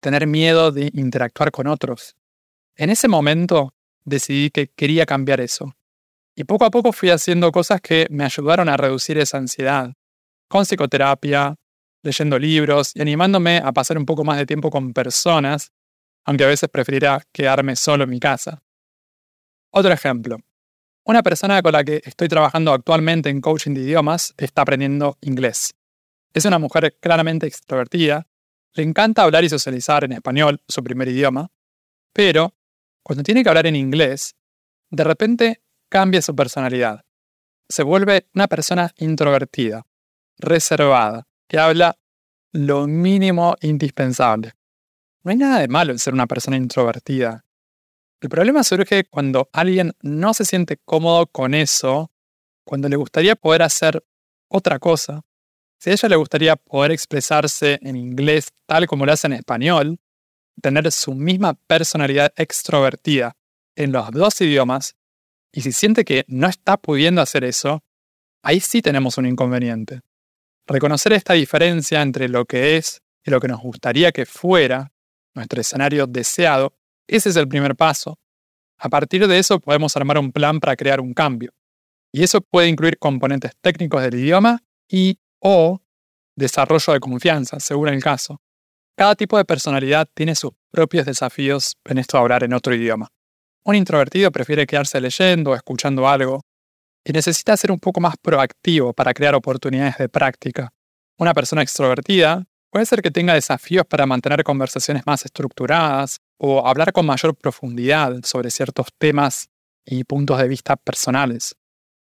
tener 0.00 0.26
miedo 0.26 0.72
de 0.72 0.90
interactuar 0.92 1.52
con 1.52 1.68
otros. 1.68 2.16
En 2.74 2.90
ese 2.90 3.06
momento 3.06 3.74
decidí 4.04 4.50
que 4.50 4.66
quería 4.66 5.06
cambiar 5.06 5.40
eso. 5.40 5.76
Y 6.34 6.42
poco 6.42 6.64
a 6.64 6.72
poco 6.72 6.90
fui 6.90 7.10
haciendo 7.10 7.52
cosas 7.52 7.80
que 7.80 8.08
me 8.10 8.24
ayudaron 8.24 8.68
a 8.68 8.76
reducir 8.76 9.18
esa 9.18 9.38
ansiedad, 9.38 9.92
con 10.48 10.64
psicoterapia, 10.64 11.54
leyendo 12.02 12.40
libros 12.40 12.90
y 12.96 13.02
animándome 13.02 13.58
a 13.58 13.70
pasar 13.70 13.96
un 13.98 14.04
poco 14.04 14.24
más 14.24 14.36
de 14.36 14.46
tiempo 14.46 14.68
con 14.68 14.94
personas 14.94 15.70
aunque 16.24 16.42
a 16.42 16.48
veces 16.48 16.68
preferiría 16.68 17.22
quedarme 17.32 17.76
solo 17.76 18.02
en 18.02 18.10
mi 18.10 18.18
casa. 18.18 18.64
Otro 19.72 19.92
ejemplo. 19.92 20.38
Una 21.04 21.22
persona 21.22 21.62
con 21.62 21.72
la 21.72 21.84
que 21.84 22.02
estoy 22.04 22.28
trabajando 22.28 22.72
actualmente 22.72 23.30
en 23.30 23.40
coaching 23.40 23.72
de 23.72 23.82
idiomas 23.82 24.34
está 24.36 24.62
aprendiendo 24.62 25.16
inglés. 25.20 25.74
Es 26.34 26.44
una 26.44 26.58
mujer 26.58 26.96
claramente 27.00 27.46
extrovertida, 27.46 28.26
le 28.74 28.82
encanta 28.82 29.22
hablar 29.22 29.44
y 29.44 29.48
socializar 29.48 30.04
en 30.04 30.12
español, 30.12 30.60
su 30.68 30.82
primer 30.82 31.08
idioma, 31.08 31.50
pero 32.12 32.54
cuando 33.02 33.22
tiene 33.22 33.42
que 33.42 33.48
hablar 33.48 33.66
en 33.66 33.76
inglés, 33.76 34.36
de 34.90 35.04
repente 35.04 35.62
cambia 35.88 36.22
su 36.22 36.34
personalidad. 36.34 37.04
Se 37.68 37.82
vuelve 37.82 38.28
una 38.34 38.48
persona 38.48 38.92
introvertida, 38.96 39.86
reservada, 40.38 41.26
que 41.48 41.58
habla 41.58 41.96
lo 42.52 42.86
mínimo 42.86 43.56
indispensable. 43.60 44.54
No 45.22 45.30
hay 45.30 45.36
nada 45.36 45.60
de 45.60 45.68
malo 45.68 45.92
en 45.92 45.98
ser 45.98 46.14
una 46.14 46.26
persona 46.26 46.56
introvertida. 46.56 47.44
El 48.20 48.28
problema 48.28 48.62
surge 48.62 49.04
cuando 49.04 49.48
alguien 49.52 49.92
no 50.02 50.34
se 50.34 50.44
siente 50.44 50.76
cómodo 50.76 51.26
con 51.26 51.54
eso, 51.54 52.12
cuando 52.64 52.88
le 52.88 52.96
gustaría 52.96 53.34
poder 53.34 53.62
hacer 53.62 54.04
otra 54.48 54.78
cosa. 54.78 55.22
Si 55.78 55.88
a 55.88 55.94
ella 55.94 56.10
le 56.10 56.16
gustaría 56.16 56.56
poder 56.56 56.92
expresarse 56.92 57.78
en 57.80 57.96
inglés 57.96 58.48
tal 58.66 58.86
como 58.86 59.06
lo 59.06 59.12
hace 59.12 59.26
en 59.26 59.32
español, 59.32 59.98
tener 60.60 60.92
su 60.92 61.14
misma 61.14 61.54
personalidad 61.54 62.32
extrovertida 62.36 63.36
en 63.74 63.92
los 63.92 64.10
dos 64.10 64.38
idiomas, 64.42 64.96
y 65.52 65.62
si 65.62 65.72
siente 65.72 66.04
que 66.04 66.24
no 66.28 66.46
está 66.46 66.76
pudiendo 66.76 67.22
hacer 67.22 67.44
eso, 67.44 67.82
ahí 68.42 68.60
sí 68.60 68.82
tenemos 68.82 69.16
un 69.16 69.26
inconveniente. 69.26 70.00
Reconocer 70.66 71.14
esta 71.14 71.32
diferencia 71.32 72.02
entre 72.02 72.28
lo 72.28 72.44
que 72.44 72.76
es 72.76 73.00
y 73.24 73.30
lo 73.30 73.40
que 73.40 73.48
nos 73.48 73.60
gustaría 73.60 74.12
que 74.12 74.26
fuera 74.26 74.92
nuestro 75.34 75.60
escenario 75.60 76.06
deseado, 76.06 76.74
ese 77.16 77.30
es 77.30 77.36
el 77.36 77.48
primer 77.48 77.76
paso. 77.76 78.18
A 78.78 78.88
partir 78.88 79.26
de 79.26 79.38
eso 79.38 79.60
podemos 79.60 79.96
armar 79.96 80.18
un 80.18 80.32
plan 80.32 80.60
para 80.60 80.76
crear 80.76 81.00
un 81.00 81.12
cambio. 81.12 81.52
Y 82.12 82.22
eso 82.22 82.40
puede 82.40 82.68
incluir 82.68 82.98
componentes 82.98 83.52
técnicos 83.60 84.02
del 84.02 84.14
idioma 84.14 84.62
y 84.88 85.18
o 85.40 85.80
desarrollo 86.36 86.92
de 86.92 87.00
confianza, 87.00 87.60
según 87.60 87.88
el 87.88 88.02
caso. 88.02 88.40
Cada 88.96 89.14
tipo 89.14 89.36
de 89.36 89.44
personalidad 89.44 90.08
tiene 90.12 90.34
sus 90.34 90.52
propios 90.70 91.06
desafíos 91.06 91.76
en 91.84 91.98
esto 91.98 92.16
de 92.16 92.22
hablar 92.22 92.44
en 92.44 92.52
otro 92.52 92.74
idioma. 92.74 93.08
Un 93.64 93.76
introvertido 93.76 94.32
prefiere 94.32 94.66
quedarse 94.66 95.00
leyendo 95.00 95.50
o 95.50 95.54
escuchando 95.54 96.08
algo 96.08 96.42
y 97.04 97.12
necesita 97.12 97.56
ser 97.56 97.70
un 97.70 97.78
poco 97.78 98.00
más 98.00 98.16
proactivo 98.20 98.92
para 98.92 99.14
crear 99.14 99.34
oportunidades 99.34 99.96
de 99.98 100.08
práctica. 100.08 100.72
Una 101.18 101.34
persona 101.34 101.62
extrovertida 101.62 102.46
Puede 102.70 102.86
ser 102.86 103.02
que 103.02 103.10
tenga 103.10 103.34
desafíos 103.34 103.84
para 103.84 104.06
mantener 104.06 104.44
conversaciones 104.44 105.04
más 105.04 105.24
estructuradas 105.24 106.20
o 106.40 106.66
hablar 106.66 106.92
con 106.92 107.04
mayor 107.04 107.36
profundidad 107.36 108.14
sobre 108.24 108.50
ciertos 108.50 108.86
temas 108.98 109.50
y 109.84 110.04
puntos 110.04 110.38
de 110.38 110.48
vista 110.48 110.76
personales. 110.76 111.54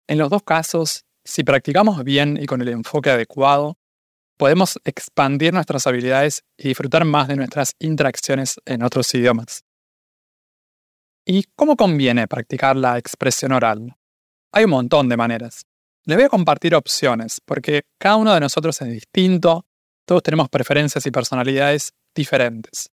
En 0.06 0.18
los 0.18 0.30
dos 0.30 0.42
casos, 0.42 1.04
si 1.24 1.42
practicamos 1.42 2.04
bien 2.04 2.38
y 2.40 2.46
con 2.46 2.60
el 2.62 2.68
enfoque 2.68 3.10
adecuado, 3.10 3.76
podemos 4.36 4.78
expandir 4.84 5.52
nuestras 5.52 5.86
habilidades 5.86 6.44
y 6.56 6.68
disfrutar 6.68 7.04
más 7.04 7.28
de 7.28 7.36
nuestras 7.36 7.74
interacciones 7.78 8.60
en 8.64 8.82
otros 8.82 9.12
idiomas. 9.14 9.64
¿Y 11.26 11.44
cómo 11.56 11.76
conviene 11.76 12.28
practicar 12.28 12.76
la 12.76 12.98
expresión 12.98 13.52
oral? 13.52 13.96
Hay 14.52 14.64
un 14.64 14.70
montón 14.70 15.08
de 15.08 15.16
maneras. 15.16 15.62
Les 16.04 16.16
voy 16.16 16.24
a 16.24 16.30
compartir 16.30 16.74
opciones, 16.74 17.40
porque 17.44 17.82
cada 17.98 18.16
uno 18.16 18.32
de 18.32 18.40
nosotros 18.40 18.80
es 18.80 18.88
distinto 18.88 19.66
todos 20.10 20.24
tenemos 20.24 20.48
preferencias 20.48 21.06
y 21.06 21.12
personalidades 21.12 21.92
diferentes. 22.16 22.90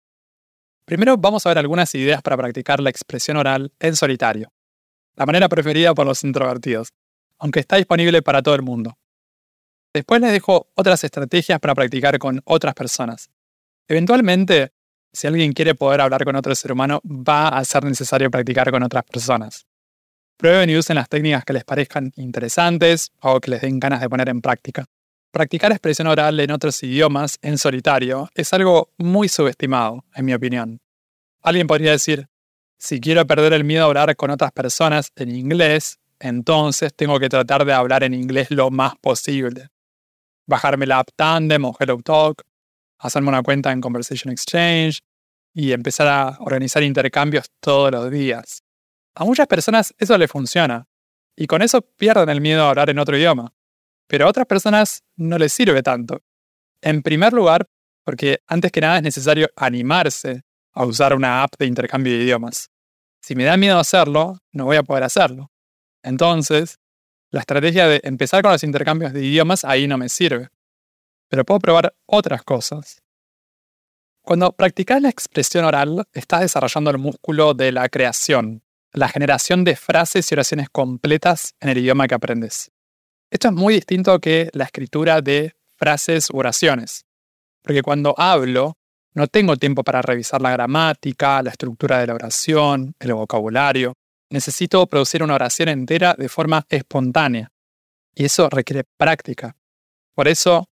Primero 0.85 1.17
vamos 1.17 1.47
a 1.47 1.49
ver 1.49 1.59
algunas 1.59 1.95
ideas 1.95 2.21
para 2.21 2.37
practicar 2.37 2.81
la 2.81 2.91
expresión 2.91 3.39
oral 3.39 3.73
en 3.81 3.97
solitario, 3.97 4.53
la 5.17 5.25
manera 5.25 5.49
preferida 5.49 5.95
por 5.95 6.07
los 6.07 6.23
introvertidos, 6.25 6.93
aunque 7.39 7.61
está 7.61 7.77
disponible 7.77 8.21
para 8.21 8.43
todo 8.43 8.55
el 8.55 8.63
mundo. 8.63 8.99
Después 9.95 10.21
les 10.21 10.33
dejo 10.33 10.69
otras 10.75 11.03
estrategias 11.05 11.59
para 11.59 11.75
practicar 11.75 12.19
con 12.19 12.43
otras 12.45 12.75
personas. 12.75 13.31
Eventualmente, 13.89 14.73
si 15.13 15.27
alguien 15.27 15.53
quiere 15.53 15.75
poder 15.75 16.03
hablar 16.03 16.25
con 16.25 16.37
otro 16.37 16.55
ser 16.55 16.73
humano, 16.73 17.01
va 17.05 17.49
a 17.49 17.65
ser 17.65 17.85
necesario 17.85 18.31
practicar 18.31 18.71
con 18.71 18.83
otras 18.83 19.05
personas. 19.05 19.67
Prueben 20.37 20.69
y 20.69 20.77
usen 20.77 20.97
las 20.97 21.09
técnicas 21.09 21.45
que 21.45 21.53
les 21.53 21.65
parezcan 21.65 22.13
interesantes 22.17 23.13
o 23.21 23.41
que 23.41 23.53
les 23.53 23.61
den 23.63 23.79
ganas 23.79 24.01
de 24.01 24.11
poner 24.11 24.29
en 24.29 24.43
práctica. 24.43 24.85
Practicar 25.35 25.73
expresión 25.73 26.07
oral 26.07 26.39
en 26.39 26.53
otros 26.53 26.81
idiomas 26.85 27.41
en 27.43 27.59
solitario 27.59 28.31
es 28.37 28.53
algo 28.53 28.93
muy 28.99 29.29
subestimado, 29.29 30.05
en 30.15 30.27
mi 30.27 30.33
opinión. 30.33 30.81
Alguien 31.43 31.67
podría 31.67 31.91
decir, 31.91 32.29
Si 32.79 33.01
quiero 33.01 33.27
perder 33.27 33.53
el 33.53 33.65
miedo 33.65 33.83
a 33.83 33.87
hablar 33.89 34.15
con 34.15 34.31
otras 34.31 34.53
personas 34.53 35.11
en 35.17 35.35
inglés, 35.35 35.99
entonces 36.21 36.95
tengo 36.95 37.19
que 37.19 37.29
tratar 37.29 37.65
de 37.65 37.73
hablar 37.73 38.05
en 38.05 38.15
inglés 38.15 38.53
lo 38.53 38.71
más 38.71 38.95
posible. 39.01 39.71
Bajarme 40.47 40.87
la 40.87 41.01
app 41.01 41.09
Tandem 41.17 41.65
o 41.65 41.77
HelloTalk, 41.77 42.43
hacerme 43.01 43.31
una 43.31 43.43
cuenta 43.43 43.73
en 43.73 43.81
Conversation 43.81 44.31
Exchange 44.31 45.03
y 45.53 45.73
empezar 45.73 46.07
a 46.07 46.37
organizar 46.39 46.85
intercambios 46.85 47.47
todos 47.59 47.91
los 47.91 48.09
días. 48.09 48.63
A 49.17 49.25
muchas 49.25 49.49
personas 49.49 49.97
eso 49.99 50.17
les 50.17 50.31
funciona 50.31 50.87
y 51.35 51.49
con 51.49 51.61
eso 51.61 51.83
pierden 51.83 52.29
el 52.29 52.41
miedo 52.41 52.63
a 52.63 52.71
hablar 52.71 52.89
en 52.89 53.01
otro 53.01 53.17
idioma, 53.19 53.53
pero 54.07 54.27
a 54.27 54.29
otras 54.29 54.47
personas 54.47 55.03
no 55.17 55.39
les 55.39 55.53
sirve 55.53 55.83
tanto. 55.83 56.23
En 56.81 57.03
primer 57.03 57.33
lugar, 57.33 57.67
porque 58.05 58.41
antes 58.47 58.71
que 58.71 58.81
nada 58.81 58.99
es 58.99 59.03
necesario 59.03 59.49
animarse 59.57 60.43
a 60.73 60.85
usar 60.85 61.15
una 61.15 61.43
app 61.43 61.55
de 61.59 61.67
intercambio 61.67 62.13
de 62.13 62.25
idiomas. 62.25 62.71
Si 63.21 63.35
me 63.35 63.45
da 63.45 63.57
miedo 63.57 63.79
hacerlo, 63.79 64.39
no 64.53 64.67
voy 64.67 64.77
a 64.77 64.83
poder 64.83 65.05
hacerlo. 65.05 65.51
Entonces, 66.03 66.79
la 67.31 67.41
estrategia 67.41 67.89
de 67.89 68.01
empezar 68.05 68.43
con 68.43 68.53
los 68.53 68.63
intercambios 68.63 69.13
de 69.13 69.25
idiomas 69.25 69.65
ahí 69.65 69.87
no 69.87 69.97
me 69.97 70.09
sirve. 70.09 70.51
Pero 71.29 71.45
puedo 71.45 71.61
probar 71.61 71.95
otras 72.07 72.43
cosas. 72.43 73.03
Cuando 74.21 74.53
practicas 74.53 75.01
la 75.03 75.09
expresión 75.09 75.65
oral, 75.65 76.07
estás 76.13 76.41
desarrollando 76.41 76.91
el 76.91 76.99
músculo 76.99 77.55
de 77.55 77.73
la 77.73 77.89
creación, 77.89 78.63
la 78.93 79.09
generación 79.09 79.65
de 79.65 79.77
frases 79.77 80.31
y 80.31 80.35
oraciones 80.35 80.69
completas 80.71 81.55
en 81.61 81.71
el 81.71 81.79
idioma 81.79 82.07
que 82.07 82.15
aprendes. 82.15 82.71
Esto 83.31 83.49
es 83.49 83.55
muy 83.55 83.75
distinto 83.75 84.19
que 84.21 84.51
la 84.53 84.65
escritura 84.65 85.21
de 85.21 85.55
frases 85.77 86.29
oraciones, 86.33 87.05
porque 87.63 87.83
cuando 87.83 88.15
hablo, 88.17 88.77
no 89.15 89.29
tengo 89.29 89.57
tiempo 89.57 89.85
para 89.85 90.03
revisar 90.03 90.43
la 90.43 90.51
gramática, 90.51 91.41
la 91.43 91.51
estructura 91.51 92.01
de 92.01 92.09
la 92.09 92.15
oración, 92.15 92.95
el 92.99 93.15
vocabulario. 93.15 93.95
Necesito 94.31 94.85
producir 94.89 95.23
una 95.23 95.37
oración 95.37 95.69
entera 95.69 96.15
de 96.19 96.29
forma 96.29 96.67
espontánea. 96.69 97.53
Y 98.15 98.25
eso 98.25 98.49
requiere 98.51 98.85
práctica. 98.97 99.57
Por 100.15 100.27
eso, 100.27 100.69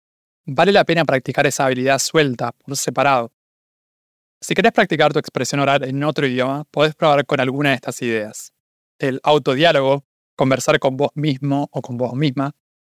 vale 0.46 0.72
la 0.72 0.86
pena 0.86 1.06
practicar 1.06 1.46
esa 1.46 1.66
habilidad 1.66 2.00
suelta, 2.00 2.52
por 2.52 2.76
separado. 2.78 3.32
Si 4.40 4.56
querés 4.56 4.72
practicar 4.72 5.14
tu 5.14 5.20
expresión 5.20 5.62
oral 5.62 5.84
en 5.84 6.04
otro 6.04 6.26
idioma, 6.26 6.64
podés 6.72 6.96
probar 6.96 7.26
con 7.28 7.40
alguna 7.40 7.70
de 7.70 7.76
estas 7.76 8.02
ideas. 8.02 8.54
El 8.98 9.20
autodiálogo, 9.22 10.04
conversar 10.42 10.80
con 10.80 10.98
vos 10.98 11.12
mismo 11.14 11.70
o 11.72 11.84
con 11.84 11.98
vos 11.98 12.16
misma, 12.16 12.56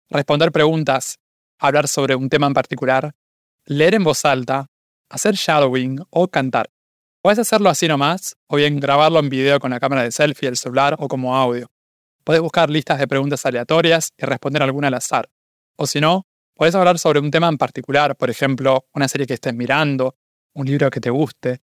responder 0.09 0.53
preguntas, 0.53 1.19
hablar 1.59 1.89
sobre 1.89 2.15
un 2.15 2.29
tema 2.29 2.47
en 2.47 2.55
particular, 2.55 3.17
leer 3.65 3.97
en 3.97 4.05
voz 4.05 4.25
alta, 4.25 4.69
hacer 5.11 5.35
shadowing 5.35 5.99
o 6.11 6.29
cantar. 6.29 6.71
Puedes 7.21 7.41
hacerlo 7.41 7.69
así 7.69 7.89
nomás, 7.89 8.37
o 8.47 8.55
bien 8.55 8.79
grabarlo 8.79 9.19
en 9.19 9.29
video 9.29 9.59
con 9.59 9.73
la 9.73 9.81
cámara 9.81 10.05
de 10.05 10.13
selfie, 10.13 10.51
el 10.51 10.57
celular 10.57 10.95
o 11.01 11.09
como 11.09 11.35
audio. 11.35 11.67
Puedes 12.23 12.41
buscar 12.41 12.71
listas 12.71 13.01
de 13.01 13.09
preguntas 13.09 13.45
aleatorias 13.45 14.13
y 14.17 14.25
responder 14.25 14.63
alguna 14.63 14.87
al 14.87 14.95
azar. 14.95 15.29
O 15.75 15.89
si 15.89 16.01
no, 16.01 16.29
puedes 16.55 16.77
hablar 16.77 17.01
sobre 17.01 17.19
un 17.19 17.33
tema 17.33 17.49
en 17.49 17.59
particular, 17.59 18.15
por 18.15 18.31
ejemplo, 18.31 18.87
una 18.95 19.09
serie 19.09 19.27
que 19.27 19.35
estés 19.35 19.53
mirando, 19.53 20.15
un 20.53 20.67
libro 20.67 20.89
que 20.91 21.01
te 21.01 21.11
guste, 21.11 21.61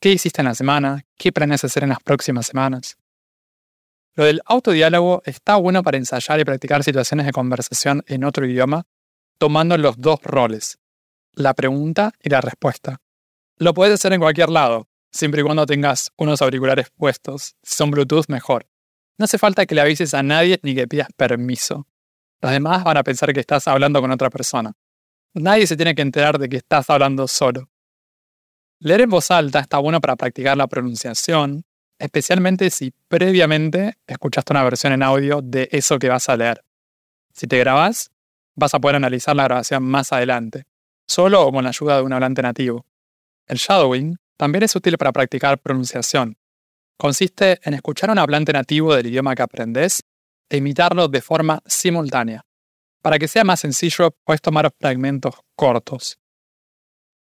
qué 0.00 0.10
hiciste 0.10 0.40
en 0.40 0.46
la 0.46 0.54
semana, 0.54 1.04
qué 1.18 1.32
planeas 1.32 1.64
hacer 1.64 1.82
en 1.82 1.90
las 1.90 2.02
próximas 2.02 2.46
semanas. 2.46 2.96
Lo 4.18 4.24
del 4.24 4.42
autodiálogo 4.46 5.22
está 5.26 5.54
bueno 5.54 5.84
para 5.84 5.96
ensayar 5.96 6.40
y 6.40 6.44
practicar 6.44 6.82
situaciones 6.82 7.24
de 7.24 7.30
conversación 7.30 8.02
en 8.08 8.24
otro 8.24 8.44
idioma, 8.44 8.82
tomando 9.38 9.78
los 9.78 9.96
dos 9.96 10.20
roles, 10.24 10.80
la 11.34 11.54
pregunta 11.54 12.10
y 12.20 12.28
la 12.28 12.40
respuesta. 12.40 13.00
Lo 13.58 13.74
puedes 13.74 13.94
hacer 13.94 14.12
en 14.12 14.20
cualquier 14.20 14.48
lado, 14.48 14.88
siempre 15.12 15.42
y 15.42 15.44
cuando 15.44 15.66
tengas 15.66 16.10
unos 16.16 16.42
auriculares 16.42 16.88
puestos. 16.96 17.54
Si 17.62 17.76
son 17.76 17.92
Bluetooth, 17.92 18.24
mejor. 18.26 18.66
No 19.18 19.26
hace 19.26 19.38
falta 19.38 19.66
que 19.66 19.76
le 19.76 19.82
avises 19.82 20.12
a 20.14 20.22
nadie 20.24 20.58
ni 20.64 20.74
que 20.74 20.88
pidas 20.88 21.10
permiso. 21.16 21.86
Los 22.40 22.50
demás 22.50 22.82
van 22.82 22.96
a 22.96 23.04
pensar 23.04 23.32
que 23.32 23.38
estás 23.38 23.68
hablando 23.68 24.00
con 24.00 24.10
otra 24.10 24.30
persona. 24.30 24.72
Nadie 25.34 25.68
se 25.68 25.76
tiene 25.76 25.94
que 25.94 26.02
enterar 26.02 26.40
de 26.40 26.48
que 26.48 26.56
estás 26.56 26.90
hablando 26.90 27.28
solo. 27.28 27.70
Leer 28.80 29.02
en 29.02 29.10
voz 29.10 29.30
alta 29.30 29.60
está 29.60 29.78
bueno 29.78 30.00
para 30.00 30.16
practicar 30.16 30.56
la 30.56 30.66
pronunciación, 30.66 31.67
especialmente 31.98 32.70
si 32.70 32.92
previamente 33.08 33.98
escuchaste 34.06 34.52
una 34.52 34.64
versión 34.64 34.92
en 34.92 35.02
audio 35.02 35.40
de 35.42 35.68
eso 35.72 35.98
que 35.98 36.08
vas 36.08 36.28
a 36.28 36.36
leer. 36.36 36.64
Si 37.32 37.46
te 37.46 37.58
grabas, 37.58 38.10
vas 38.54 38.74
a 38.74 38.78
poder 38.78 38.96
analizar 38.96 39.36
la 39.36 39.44
grabación 39.44 39.82
más 39.82 40.12
adelante 40.12 40.66
solo 41.08 41.46
o 41.46 41.52
con 41.52 41.64
la 41.64 41.70
ayuda 41.70 41.96
de 41.96 42.02
un 42.02 42.12
hablante 42.12 42.42
nativo. 42.42 42.86
El 43.46 43.56
shadowing 43.56 44.16
también 44.36 44.62
es 44.62 44.76
útil 44.76 44.96
para 44.98 45.12
practicar 45.12 45.58
pronunciación. 45.58 46.36
Consiste 46.96 47.58
en 47.62 47.74
escuchar 47.74 48.10
a 48.10 48.12
un 48.12 48.18
hablante 48.18 48.52
nativo 48.52 48.94
del 48.94 49.06
idioma 49.06 49.34
que 49.34 49.42
aprendes 49.42 50.02
e 50.50 50.58
imitarlo 50.58 51.08
de 51.08 51.22
forma 51.22 51.60
simultánea. 51.66 52.44
Para 53.02 53.18
que 53.18 53.28
sea 53.28 53.44
más 53.44 53.60
sencillo, 53.60 54.14
puedes 54.24 54.42
tomar 54.42 54.70
fragmentos 54.78 55.34
cortos. 55.56 56.18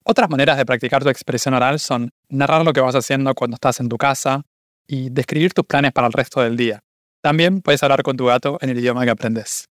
Otras 0.03 0.29
maneras 0.29 0.57
de 0.57 0.65
practicar 0.65 1.03
tu 1.03 1.09
expresión 1.09 1.53
oral 1.53 1.79
son 1.79 2.09
narrar 2.29 2.65
lo 2.65 2.73
que 2.73 2.81
vas 2.81 2.95
haciendo 2.95 3.33
cuando 3.35 3.55
estás 3.55 3.79
en 3.79 3.89
tu 3.89 3.97
casa 3.97 4.43
y 4.87 5.09
describir 5.09 5.53
tus 5.53 5.65
planes 5.65 5.91
para 5.91 6.07
el 6.07 6.13
resto 6.13 6.41
del 6.41 6.57
día. 6.57 6.83
También 7.21 7.61
puedes 7.61 7.83
hablar 7.83 8.03
con 8.03 8.15
tu 8.17 8.25
gato 8.25 8.57
en 8.61 8.69
el 8.69 8.79
idioma 8.79 9.03
que 9.03 9.11
aprendes. 9.11 9.69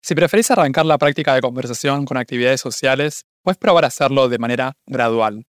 Si 0.00 0.14
preferís 0.14 0.50
arrancar 0.50 0.84
la 0.84 0.98
práctica 0.98 1.34
de 1.34 1.40
conversación 1.40 2.04
con 2.04 2.16
actividades 2.16 2.60
sociales, 2.60 3.24
puedes 3.42 3.58
probar 3.58 3.84
a 3.84 3.88
hacerlo 3.88 4.28
de 4.28 4.38
manera 4.38 4.72
gradual. 4.86 5.44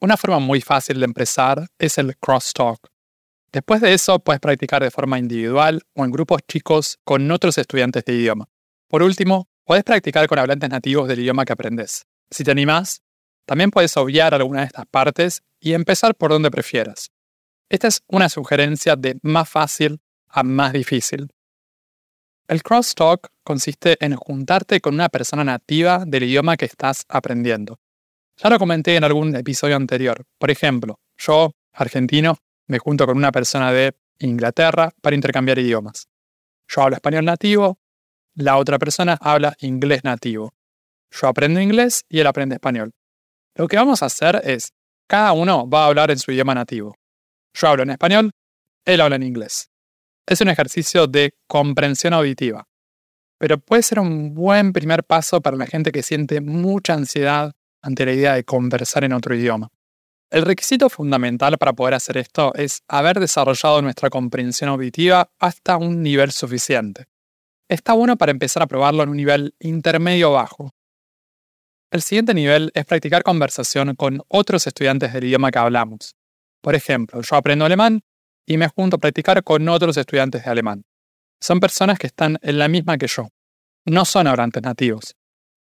Una 0.00 0.18
forma 0.18 0.38
muy 0.38 0.60
fácil 0.60 0.98
de 0.98 1.06
empezar 1.06 1.66
es 1.78 1.96
el 1.96 2.16
crosstalk. 2.18 2.88
Después 3.52 3.80
de 3.80 3.94
eso, 3.94 4.18
puedes 4.18 4.40
practicar 4.40 4.82
de 4.82 4.90
forma 4.90 5.18
individual 5.18 5.82
o 5.94 6.04
en 6.04 6.10
grupos 6.10 6.42
chicos 6.46 6.98
con 7.04 7.30
otros 7.30 7.56
estudiantes 7.56 8.04
de 8.04 8.12
idioma. 8.12 8.48
Por 8.88 9.02
último, 9.02 9.48
puedes 9.64 9.84
practicar 9.84 10.26
con 10.26 10.38
hablantes 10.38 10.68
nativos 10.68 11.08
del 11.08 11.20
idioma 11.20 11.46
que 11.46 11.54
aprendes. 11.54 12.04
Si 12.30 12.44
te 12.44 12.50
animás, 12.50 13.00
también 13.46 13.70
puedes 13.70 13.96
obviar 13.96 14.34
alguna 14.34 14.60
de 14.60 14.66
estas 14.66 14.86
partes 14.86 15.42
y 15.58 15.72
empezar 15.72 16.14
por 16.14 16.30
donde 16.30 16.50
prefieras. 16.50 17.10
Esta 17.68 17.88
es 17.88 18.02
una 18.06 18.28
sugerencia 18.28 18.94
de 18.94 19.18
más 19.22 19.48
fácil 19.48 20.00
a 20.28 20.44
más 20.44 20.72
difícil. 20.72 21.28
El 22.46 22.62
crosstalk 22.62 23.28
consiste 23.42 23.96
en 24.04 24.14
juntarte 24.14 24.80
con 24.80 24.94
una 24.94 25.08
persona 25.08 25.42
nativa 25.42 26.04
del 26.06 26.22
idioma 26.22 26.56
que 26.56 26.66
estás 26.66 27.04
aprendiendo. 27.08 27.80
Ya 28.36 28.50
lo 28.50 28.58
comenté 28.58 28.94
en 28.94 29.02
algún 29.02 29.34
episodio 29.34 29.74
anterior. 29.74 30.24
Por 30.38 30.52
ejemplo, 30.52 31.00
yo, 31.16 31.56
argentino, 31.72 32.38
me 32.68 32.78
junto 32.78 33.04
con 33.04 33.16
una 33.16 33.32
persona 33.32 33.72
de 33.72 33.96
Inglaterra 34.20 34.92
para 35.00 35.16
intercambiar 35.16 35.58
idiomas. 35.58 36.06
Yo 36.68 36.82
hablo 36.82 36.94
español 36.94 37.24
nativo, 37.24 37.78
la 38.34 38.58
otra 38.58 38.78
persona 38.78 39.18
habla 39.20 39.56
inglés 39.60 40.04
nativo. 40.04 40.52
Yo 41.10 41.26
aprendo 41.26 41.60
inglés 41.60 42.04
y 42.08 42.20
él 42.20 42.26
aprende 42.28 42.54
español. 42.54 42.92
Lo 43.56 43.66
que 43.66 43.76
vamos 43.76 44.02
a 44.02 44.06
hacer 44.06 44.40
es, 44.44 44.72
cada 45.08 45.32
uno 45.32 45.68
va 45.68 45.84
a 45.84 45.86
hablar 45.86 46.12
en 46.12 46.18
su 46.18 46.30
idioma 46.30 46.54
nativo. 46.54 46.96
Yo 47.56 47.68
hablo 47.68 47.82
en 47.82 47.90
español, 47.90 48.30
él 48.84 49.00
habla 49.00 49.16
en 49.16 49.24
inglés 49.24 49.70
es 50.26 50.40
un 50.40 50.48
ejercicio 50.48 51.06
de 51.06 51.34
comprensión 51.46 52.12
auditiva, 52.12 52.68
pero 53.38 53.58
puede 53.58 53.82
ser 53.82 54.00
un 54.00 54.34
buen 54.34 54.72
primer 54.72 55.04
paso 55.04 55.40
para 55.40 55.56
la 55.56 55.66
gente 55.66 55.92
que 55.92 56.02
siente 56.02 56.40
mucha 56.40 56.94
ansiedad 56.94 57.52
ante 57.80 58.04
la 58.04 58.12
idea 58.12 58.34
de 58.34 58.44
conversar 58.44 59.04
en 59.04 59.12
otro 59.12 59.34
idioma. 59.34 59.68
El 60.30 60.44
requisito 60.44 60.90
fundamental 60.90 61.56
para 61.56 61.72
poder 61.72 61.94
hacer 61.94 62.16
esto 62.16 62.52
es 62.54 62.82
haber 62.88 63.20
desarrollado 63.20 63.80
nuestra 63.80 64.10
comprensión 64.10 64.70
auditiva 64.70 65.30
hasta 65.38 65.76
un 65.76 66.02
nivel 66.02 66.32
suficiente. 66.32 67.06
Está 67.68 67.92
bueno 67.92 68.16
para 68.16 68.32
empezar 68.32 68.62
a 68.64 68.66
probarlo 68.66 69.04
en 69.04 69.10
un 69.10 69.16
nivel 69.16 69.54
intermedio 69.60 70.32
bajo. 70.32 70.72
El 71.92 72.02
siguiente 72.02 72.34
nivel 72.34 72.72
es 72.74 72.84
practicar 72.84 73.22
conversación 73.22 73.94
con 73.94 74.20
otros 74.26 74.66
estudiantes 74.66 75.12
del 75.12 75.24
idioma 75.24 75.52
que 75.52 75.58
hablamos. 75.60 76.15
Por 76.66 76.74
ejemplo, 76.74 77.22
yo 77.22 77.36
aprendo 77.36 77.64
alemán 77.64 78.00
y 78.44 78.56
me 78.56 78.66
junto 78.66 78.96
a 78.96 78.98
practicar 78.98 79.44
con 79.44 79.68
otros 79.68 79.96
estudiantes 79.96 80.44
de 80.44 80.50
alemán. 80.50 80.82
Son 81.40 81.60
personas 81.60 81.96
que 81.96 82.08
están 82.08 82.38
en 82.42 82.58
la 82.58 82.66
misma 82.66 82.98
que 82.98 83.06
yo. 83.06 83.28
No 83.84 84.04
son 84.04 84.26
hablantes 84.26 84.64
nativos. 84.64 85.14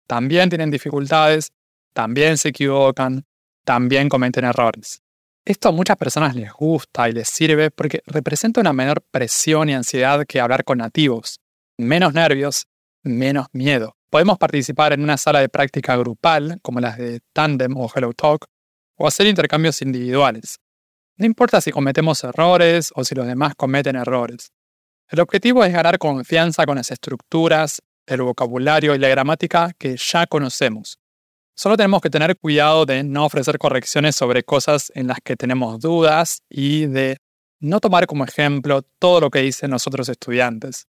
También 0.08 0.50
tienen 0.50 0.70
dificultades, 0.70 1.54
también 1.94 2.38
se 2.38 2.50
equivocan, 2.50 3.24
también 3.64 4.10
cometen 4.10 4.44
errores. 4.44 5.02
Esto 5.46 5.70
a 5.70 5.72
muchas 5.72 5.96
personas 5.96 6.36
les 6.36 6.52
gusta 6.52 7.08
y 7.08 7.14
les 7.14 7.30
sirve 7.30 7.72
porque 7.72 8.02
representa 8.06 8.60
una 8.60 8.74
menor 8.74 9.02
presión 9.10 9.70
y 9.70 9.76
ansiedad 9.76 10.26
que 10.28 10.42
hablar 10.42 10.66
con 10.66 10.80
nativos. 10.80 11.40
Menos 11.78 12.14
nervios, 12.14 12.68
menos 13.04 13.48
miedo. 13.54 13.96
Podemos 14.10 14.38
participar 14.38 14.92
en 14.92 15.02
una 15.02 15.16
sala 15.16 15.40
de 15.40 15.48
práctica 15.48 15.96
grupal, 15.96 16.60
como 16.62 16.82
las 16.82 16.98
de 16.98 17.22
Tandem 17.32 17.78
o 17.78 17.88
HelloTalk, 17.88 18.48
o 18.98 19.08
hacer 19.08 19.28
intercambios 19.28 19.82
individuales. 19.82 20.60
No 21.20 21.26
importa 21.26 21.60
si 21.60 21.72
cometemos 21.72 22.24
errores 22.24 22.94
o 22.96 23.04
si 23.04 23.14
los 23.14 23.28
demás 23.28 23.54
cometen 23.54 23.98
errores. 23.98 24.54
El 25.10 25.20
objetivo 25.20 25.66
es 25.66 25.74
ganar 25.74 26.00
confianza 26.00 26.66
con 26.66 26.78
las 26.78 26.92
estructuras, 26.92 27.82
el 28.06 28.22
vocabulario 28.22 28.96
y 28.96 29.00
la 29.00 29.10
gramática 29.10 29.74
que 29.78 29.98
ya 29.98 30.28
conocemos. 30.28 30.98
Solo 31.58 31.76
tenemos 31.76 32.02
que 32.02 32.10
tener 32.10 32.38
cuidado 32.38 32.86
de 32.86 33.04
no 33.04 33.26
ofrecer 33.26 33.58
correcciones 33.58 34.16
sobre 34.16 34.44
cosas 34.44 34.94
en 34.96 35.08
las 35.08 35.18
que 35.22 35.36
tenemos 35.36 35.82
dudas 35.82 36.42
y 36.50 36.86
de 36.86 37.18
no 37.60 37.82
tomar 37.82 38.08
como 38.08 38.24
ejemplo 38.24 38.82
todo 38.82 39.20
lo 39.20 39.30
que 39.30 39.42
dicen 39.42 39.72
los 39.72 39.86
otros 39.88 40.08
estudiantes, 40.08 40.88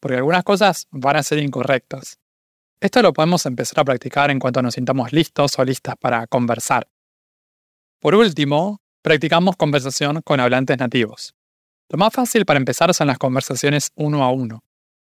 porque 0.00 0.16
algunas 0.16 0.42
cosas 0.42 0.86
van 0.90 1.16
a 1.16 1.22
ser 1.22 1.38
incorrectas. 1.38 2.18
Esto 2.80 3.02
lo 3.02 3.12
podemos 3.12 3.44
empezar 3.44 3.80
a 3.80 3.84
practicar 3.84 4.30
en 4.30 4.38
cuanto 4.38 4.62
nos 4.62 4.72
sintamos 4.72 5.12
listos 5.12 5.58
o 5.58 5.64
listas 5.66 5.96
para 6.00 6.26
conversar. 6.26 6.88
Por 8.00 8.14
último, 8.14 8.80
practicamos 9.06 9.54
conversación 9.54 10.20
con 10.22 10.40
hablantes 10.40 10.76
nativos. 10.78 11.32
Lo 11.90 11.96
más 11.96 12.12
fácil 12.12 12.44
para 12.44 12.58
empezar 12.58 12.92
son 12.92 13.06
las 13.06 13.18
conversaciones 13.18 13.92
uno 13.94 14.24
a 14.24 14.32
uno. 14.32 14.64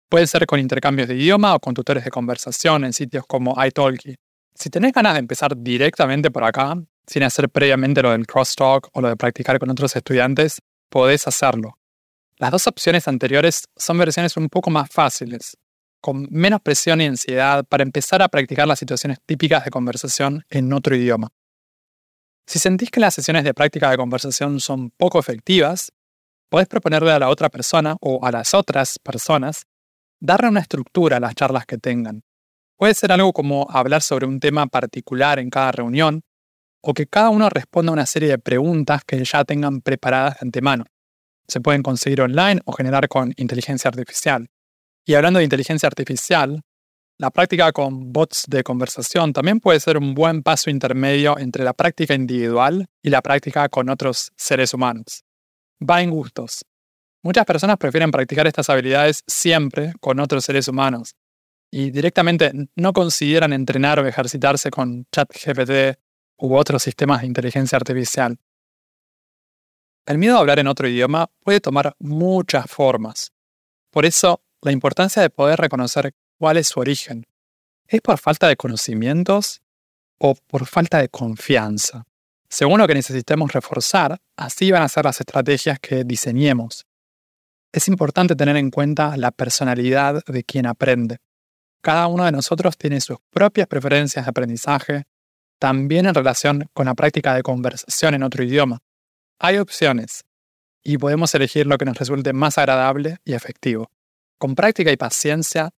Puede 0.08 0.26
ser 0.26 0.46
con 0.46 0.58
intercambios 0.58 1.06
de 1.06 1.14
idioma 1.14 1.54
o 1.54 1.60
con 1.60 1.74
tutores 1.74 2.02
de 2.04 2.10
conversación 2.10 2.84
en 2.84 2.92
sitios 2.92 3.24
como 3.24 3.54
iTalki. 3.64 4.16
Si 4.52 4.68
tenés 4.68 4.92
ganas 4.92 5.12
de 5.12 5.20
empezar 5.20 5.56
directamente 5.56 6.32
por 6.32 6.42
acá, 6.42 6.74
sin 7.06 7.22
hacer 7.22 7.48
previamente 7.48 8.02
lo 8.02 8.10
del 8.10 8.26
crosstalk 8.26 8.88
o 8.94 9.00
lo 9.00 9.10
de 9.10 9.16
practicar 9.16 9.60
con 9.60 9.70
otros 9.70 9.94
estudiantes, 9.94 10.60
podés 10.88 11.28
hacerlo. 11.28 11.78
Las 12.38 12.50
dos 12.50 12.66
opciones 12.66 13.06
anteriores 13.06 13.62
son 13.76 13.96
versiones 13.98 14.36
un 14.36 14.48
poco 14.48 14.70
más 14.70 14.90
fáciles, 14.90 15.56
con 16.00 16.26
menos 16.32 16.60
presión 16.62 17.00
y 17.00 17.06
ansiedad 17.06 17.64
para 17.64 17.84
empezar 17.84 18.22
a 18.22 18.28
practicar 18.28 18.66
las 18.66 18.80
situaciones 18.80 19.18
típicas 19.24 19.64
de 19.64 19.70
conversación 19.70 20.44
en 20.50 20.72
otro 20.72 20.96
idioma. 20.96 21.28
Si 22.46 22.58
sentís 22.58 22.90
que 22.90 23.00
las 23.00 23.14
sesiones 23.14 23.44
de 23.44 23.54
práctica 23.54 23.90
de 23.90 23.96
conversación 23.96 24.60
son 24.60 24.90
poco 24.90 25.18
efectivas, 25.18 25.92
podés 26.48 26.68
proponerle 26.68 27.10
a 27.10 27.18
la 27.18 27.28
otra 27.28 27.48
persona 27.48 27.96
o 28.00 28.24
a 28.24 28.30
las 28.30 28.54
otras 28.54 28.98
personas 28.98 29.66
darle 30.20 30.48
una 30.48 30.60
estructura 30.60 31.16
a 31.16 31.20
las 31.20 31.34
charlas 31.34 31.66
que 31.66 31.78
tengan. 31.78 32.22
Puede 32.76 32.94
ser 32.94 33.12
algo 33.12 33.32
como 33.32 33.66
hablar 33.70 34.02
sobre 34.02 34.26
un 34.26 34.40
tema 34.40 34.66
particular 34.66 35.38
en 35.38 35.50
cada 35.50 35.72
reunión, 35.72 36.22
o 36.82 36.92
que 36.92 37.06
cada 37.06 37.30
uno 37.30 37.48
responda 37.48 37.90
a 37.90 37.94
una 37.94 38.06
serie 38.06 38.28
de 38.28 38.38
preguntas 38.38 39.02
que 39.06 39.24
ya 39.24 39.44
tengan 39.44 39.80
preparadas 39.80 40.34
de 40.34 40.46
antemano. 40.46 40.84
Se 41.48 41.60
pueden 41.60 41.82
conseguir 41.82 42.20
online 42.20 42.60
o 42.66 42.72
generar 42.72 43.08
con 43.08 43.32
inteligencia 43.36 43.88
artificial. 43.88 44.48
Y 45.06 45.14
hablando 45.14 45.38
de 45.38 45.44
inteligencia 45.44 45.86
artificial, 45.86 46.62
la 47.18 47.30
práctica 47.30 47.70
con 47.72 48.12
bots 48.12 48.44
de 48.48 48.64
conversación 48.64 49.32
también 49.32 49.60
puede 49.60 49.78
ser 49.78 49.96
un 49.96 50.14
buen 50.14 50.42
paso 50.42 50.68
intermedio 50.68 51.38
entre 51.38 51.62
la 51.62 51.72
práctica 51.72 52.14
individual 52.14 52.86
y 53.02 53.10
la 53.10 53.22
práctica 53.22 53.68
con 53.68 53.88
otros 53.88 54.32
seres 54.36 54.74
humanos. 54.74 55.24
Va 55.80 56.02
en 56.02 56.10
gustos. 56.10 56.64
Muchas 57.22 57.44
personas 57.46 57.78
prefieren 57.78 58.10
practicar 58.10 58.46
estas 58.46 58.68
habilidades 58.68 59.22
siempre 59.26 59.92
con 60.00 60.18
otros 60.18 60.44
seres 60.44 60.66
humanos 60.68 61.14
y 61.70 61.90
directamente 61.90 62.52
no 62.76 62.92
consideran 62.92 63.52
entrenar 63.52 63.98
o 63.98 64.06
ejercitarse 64.06 64.70
con 64.70 65.06
ChatGPT 65.12 65.98
u 66.38 66.54
otros 66.54 66.82
sistemas 66.82 67.20
de 67.20 67.28
inteligencia 67.28 67.76
artificial. 67.76 68.36
El 70.06 70.18
miedo 70.18 70.36
a 70.36 70.40
hablar 70.40 70.58
en 70.58 70.66
otro 70.66 70.86
idioma 70.86 71.30
puede 71.42 71.60
tomar 71.60 71.94
muchas 71.98 72.66
formas. 72.66 73.32
Por 73.90 74.04
eso, 74.04 74.42
la 74.60 74.72
importancia 74.72 75.22
de 75.22 75.30
poder 75.30 75.58
reconocer 75.58 76.12
cuál 76.38 76.56
es 76.56 76.68
su 76.68 76.80
origen. 76.80 77.24
¿Es 77.86 78.00
por 78.00 78.18
falta 78.18 78.48
de 78.48 78.56
conocimientos 78.56 79.60
o 80.18 80.34
por 80.34 80.66
falta 80.66 80.98
de 80.98 81.08
confianza? 81.08 82.04
Según 82.48 82.78
lo 82.78 82.86
que 82.86 82.94
necesitemos 82.94 83.52
reforzar, 83.52 84.18
así 84.36 84.70
van 84.70 84.82
a 84.82 84.88
ser 84.88 85.04
las 85.04 85.20
estrategias 85.20 85.78
que 85.80 86.04
diseñemos. 86.04 86.86
Es 87.72 87.88
importante 87.88 88.36
tener 88.36 88.56
en 88.56 88.70
cuenta 88.70 89.16
la 89.16 89.32
personalidad 89.32 90.22
de 90.26 90.44
quien 90.44 90.66
aprende. 90.66 91.18
Cada 91.82 92.06
uno 92.06 92.24
de 92.24 92.32
nosotros 92.32 92.78
tiene 92.78 93.00
sus 93.00 93.18
propias 93.30 93.66
preferencias 93.66 94.24
de 94.24 94.30
aprendizaje, 94.30 95.04
también 95.58 96.06
en 96.06 96.14
relación 96.14 96.66
con 96.72 96.86
la 96.86 96.94
práctica 96.94 97.34
de 97.34 97.42
conversación 97.42 98.14
en 98.14 98.22
otro 98.22 98.44
idioma. 98.44 98.78
Hay 99.40 99.58
opciones 99.58 100.24
y 100.82 100.98
podemos 100.98 101.34
elegir 101.34 101.66
lo 101.66 101.76
que 101.76 101.84
nos 101.84 101.98
resulte 101.98 102.32
más 102.32 102.56
agradable 102.58 103.16
y 103.24 103.34
efectivo. 103.34 103.90
Con 104.38 104.54
práctica 104.54 104.92
y 104.92 104.96
paciencia, 104.96 105.70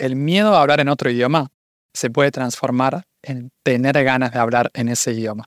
el 0.00 0.16
miedo 0.16 0.56
a 0.56 0.62
hablar 0.62 0.80
en 0.80 0.88
otro 0.88 1.10
idioma 1.10 1.52
se 1.94 2.10
puede 2.10 2.30
transformar 2.30 3.04
en 3.22 3.50
tener 3.62 4.02
ganas 4.02 4.32
de 4.32 4.38
hablar 4.38 4.70
en 4.74 4.88
ese 4.88 5.12
idioma. 5.12 5.44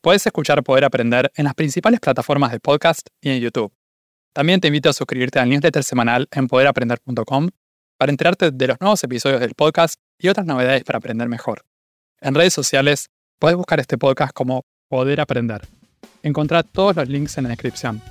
Puedes 0.00 0.26
escuchar 0.26 0.62
Poder 0.64 0.84
Aprender 0.84 1.30
en 1.36 1.44
las 1.44 1.54
principales 1.54 2.00
plataformas 2.00 2.50
de 2.50 2.58
podcast 2.58 3.06
y 3.20 3.30
en 3.30 3.40
YouTube. 3.40 3.72
También 4.32 4.60
te 4.60 4.68
invito 4.68 4.88
a 4.88 4.92
suscribirte 4.92 5.38
al 5.38 5.48
newsletter 5.48 5.84
semanal 5.84 6.28
en 6.32 6.48
poderaprender.com 6.48 7.48
para 7.96 8.10
enterarte 8.10 8.50
de 8.50 8.66
los 8.66 8.80
nuevos 8.80 9.04
episodios 9.04 9.40
del 9.40 9.54
podcast 9.54 9.94
y 10.18 10.28
otras 10.28 10.46
novedades 10.46 10.82
para 10.84 10.98
aprender 10.98 11.28
mejor. 11.28 11.62
En 12.20 12.34
redes 12.34 12.54
sociales 12.54 13.10
puedes 13.38 13.56
buscar 13.56 13.78
este 13.78 13.98
podcast 13.98 14.32
como 14.32 14.62
Poder 14.88 15.20
Aprender. 15.20 15.62
Encontrá 16.22 16.62
todos 16.62 16.96
los 16.96 17.08
links 17.08 17.38
en 17.38 17.44
la 17.44 17.50
descripción. 17.50 18.02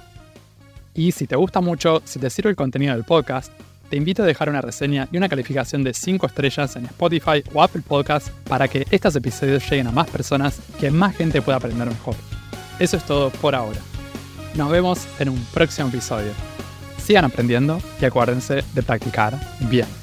Y 0.94 1.12
si 1.12 1.28
te 1.28 1.36
gusta 1.36 1.60
mucho, 1.60 2.02
si 2.06 2.20
te 2.20 2.30
sirve 2.30 2.50
el 2.50 2.56
contenido 2.56 2.94
del 2.94 3.04
podcast, 3.04 3.52
te 3.90 3.98
invito 3.98 4.24
a 4.24 4.26
dejar 4.26 4.50
una 4.50 4.62
reseña 4.62 5.08
y 5.12 5.18
una 5.18 5.28
calificación 5.28 5.84
de 5.84 5.94
5 5.94 6.28
estrellas 6.28 6.76
en 6.76 6.86
Spotify 6.86 7.44
o 7.54 7.64
Apple 7.64 7.82
Podcast 7.86 8.30
para 8.48 8.68
que 8.68 8.86
estos 8.92 9.16
episodios 9.16 9.68
lleguen 9.70 9.88
a 9.88 9.92
más 9.92 10.10
personas 10.10 10.60
y 10.70 10.80
que 10.80 10.92
más 10.92 11.16
gente 11.16 11.42
pueda 11.42 11.58
aprender 11.58 11.88
mejor. 11.88 12.16
Eso 12.78 12.98
es 12.98 13.04
todo 13.04 13.30
por 13.32 13.56
ahora. 13.56 13.80
Nos 14.56 14.70
vemos 14.72 15.08
en 15.20 15.30
un 15.30 15.46
próximo 15.54 15.90
episodio. 15.90 16.32
Sigan 16.98 17.26
aprendiendo 17.26 17.82
y 18.02 18.06
acuérdense 18.06 18.64
de 18.74 18.84
practicar 18.84 19.40
bien. 19.70 19.99